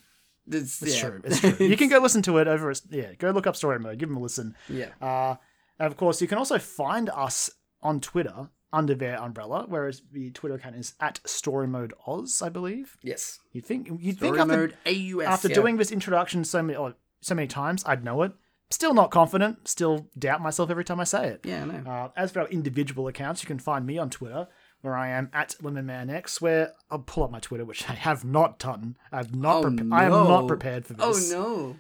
[0.49, 1.09] it's, it's yeah.
[1.09, 1.21] true.
[1.25, 1.67] It's true.
[1.67, 2.73] You can go listen to it over.
[2.91, 3.99] Yeah, go look up Story Mode.
[3.99, 4.57] Give them a listen.
[4.69, 4.89] yeah.
[5.01, 5.37] Uh,
[5.79, 7.51] and of course, you can also find us
[7.83, 12.49] on Twitter under their umbrella, whereas the Twitter account is at Story Mode Oz, I
[12.49, 12.97] believe.
[13.03, 13.39] Yes.
[13.53, 15.27] You think you'd Story think after, mode AUS.
[15.27, 15.55] after yeah.
[15.55, 18.33] doing this introduction so many oh, so many times, I'd know it.
[18.71, 19.69] Still not confident.
[19.69, 21.41] Still doubt myself every time I say it.
[21.45, 21.91] Yeah, I know.
[21.91, 24.49] Uh, as for our individual accounts, you can find me on Twitter,
[24.81, 28.59] where I am at LemonManX, where I'll pull up my Twitter, which I have not
[28.59, 28.97] done.
[29.13, 29.65] I've not.
[29.65, 31.33] Oh, prepa- I am not prepared for this.
[31.33, 31.77] Oh no.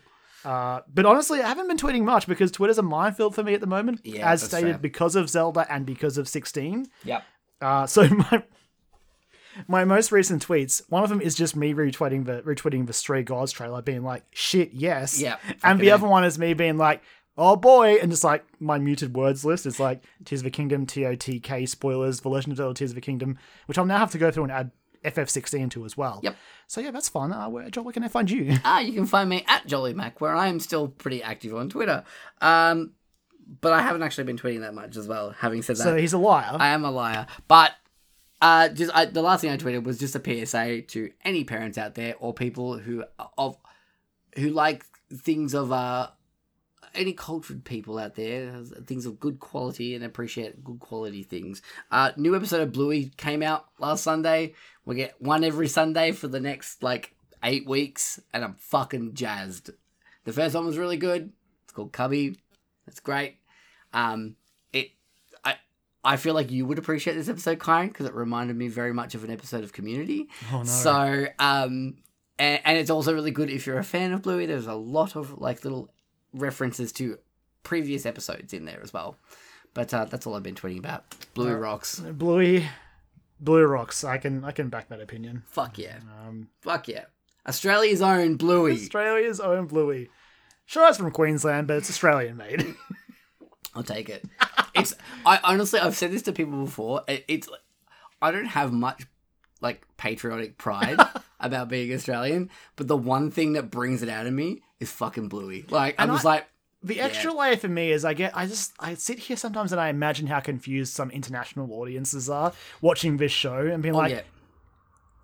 [0.47, 3.61] Uh, but honestly, I haven't been tweeting much because Twitter's a minefield for me at
[3.61, 4.78] the moment, Yeah, as stated fair.
[4.78, 6.86] because of Zelda and because of 16.
[7.05, 7.24] Yep.
[7.61, 8.42] Uh, so my
[9.66, 13.22] my most recent tweets, one of them is just me retweeting the retweeting the Stray
[13.22, 17.03] Gods trailer, being like, "Shit, yes." Yeah, and the other one is me being like,
[17.38, 20.86] "Oh boy," and just like my muted words list is like Tears of the Kingdom,
[20.86, 23.86] T O T K spoilers, The Legend of Zelda: Tears of the Kingdom, which I'll
[23.86, 24.70] now have to go through and add
[25.07, 26.20] FF16 to as well.
[26.22, 26.36] Yep.
[26.66, 27.32] So yeah, that's fun.
[27.32, 28.57] Uh, where, where can I find you?
[28.64, 32.04] Ah, you can find me at JoelyMac, where I am still pretty active on Twitter.
[32.40, 32.92] Um,
[33.61, 35.30] but I haven't actually been tweeting that much as well.
[35.30, 36.57] Having said that, so he's a liar.
[36.59, 37.26] I am a liar.
[37.46, 37.72] But
[38.42, 41.78] uh, just I, the last thing I tweeted was just a PSA to any parents
[41.78, 43.04] out there or people who
[43.38, 43.57] of
[44.36, 46.09] who like things of uh
[46.97, 51.62] any cultured people out there, things of good quality and appreciate good quality things.
[51.90, 54.55] Uh, new episode of Bluey came out last Sunday.
[54.84, 59.70] We get one every Sunday for the next like eight weeks, and I'm fucking jazzed.
[60.24, 61.32] The first one was really good.
[61.64, 62.38] It's called Cubby.
[62.86, 63.38] It's great.
[63.92, 64.36] Um,
[64.72, 64.90] it
[65.44, 65.57] I
[66.05, 69.14] I feel like you would appreciate this episode, Kyran, because it reminded me very much
[69.14, 70.28] of an episode of Community.
[70.53, 70.64] oh no.
[70.64, 71.97] So, um,
[72.38, 74.47] and, and it's also really good if you're a fan of Bluey.
[74.47, 75.90] There's a lot of like little
[76.37, 77.18] references to
[77.62, 79.16] previous episodes in there as well.
[79.74, 81.05] But uh, that's all I've been tweeting about.
[81.34, 81.99] Bluey Uh, rocks.
[82.01, 82.66] Bluey,
[83.41, 84.05] Blue rocks.
[84.05, 85.43] I can I can back that opinion.
[85.49, 85.99] Fuck yeah.
[86.26, 87.05] Um, Fuck yeah.
[87.47, 88.72] Australia's own Bluey.
[88.72, 90.09] Australia's own Bluey.
[90.64, 92.74] Sure, it's from Queensland, but it's Australian made.
[93.74, 94.24] I'll take it.
[94.74, 94.95] It's
[95.26, 97.03] I honestly I've said this to people before.
[97.07, 97.49] It, it's
[98.22, 99.05] I don't have much
[99.61, 100.99] like patriotic pride
[101.41, 105.28] about being Australian, but the one thing that brings it out of me is fucking
[105.28, 105.64] Bluey.
[105.68, 106.46] Like I'm And just I- like
[106.82, 109.80] The extra layer for me is I get I just I sit here sometimes and
[109.80, 114.12] I imagine how confused some international audiences are watching this show and being oh like,
[114.12, 114.22] yeah.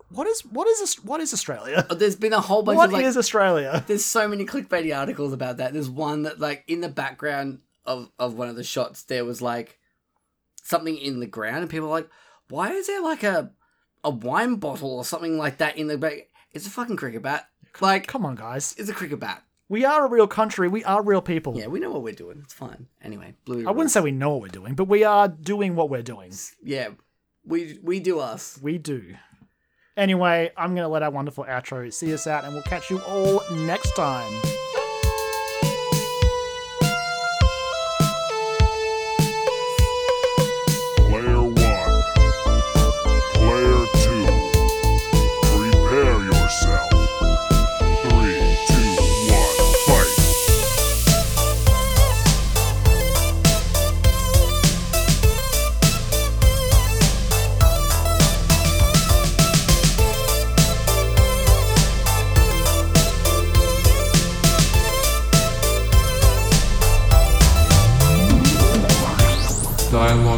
[0.09, 1.85] what is what is what is Australia?
[1.89, 3.83] Oh, there's been a whole bunch What of like is Australia?
[3.87, 5.73] there's so many clickbaity articles about that.
[5.73, 9.41] There's one that like in the background of of one of the shots there was
[9.41, 9.79] like
[10.63, 12.09] something in the ground and people are like,
[12.49, 13.51] why is there like a
[14.03, 16.29] a wine bottle or something like that in the back?
[16.51, 17.47] It's a fucking cricket bat.
[17.81, 18.75] Like Come on, guys.
[18.77, 19.43] it's a cricket bat.
[19.69, 20.67] We are a real country.
[20.67, 21.57] We are real people.
[21.57, 22.41] Yeah, we know what we're doing.
[22.43, 22.87] It's fine.
[23.01, 23.67] Anyway, blue.
[23.67, 26.31] I wouldn't say we know what we're doing, but we are doing what we're doing.
[26.61, 26.89] Yeah,
[27.45, 28.59] we we do us.
[28.61, 29.15] We do.
[29.95, 32.99] Anyway, I'm going to let our wonderful outro see us out, and we'll catch you
[33.01, 34.52] all next time.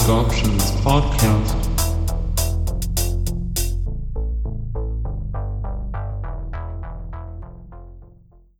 [0.09, 1.64] Options Podcast.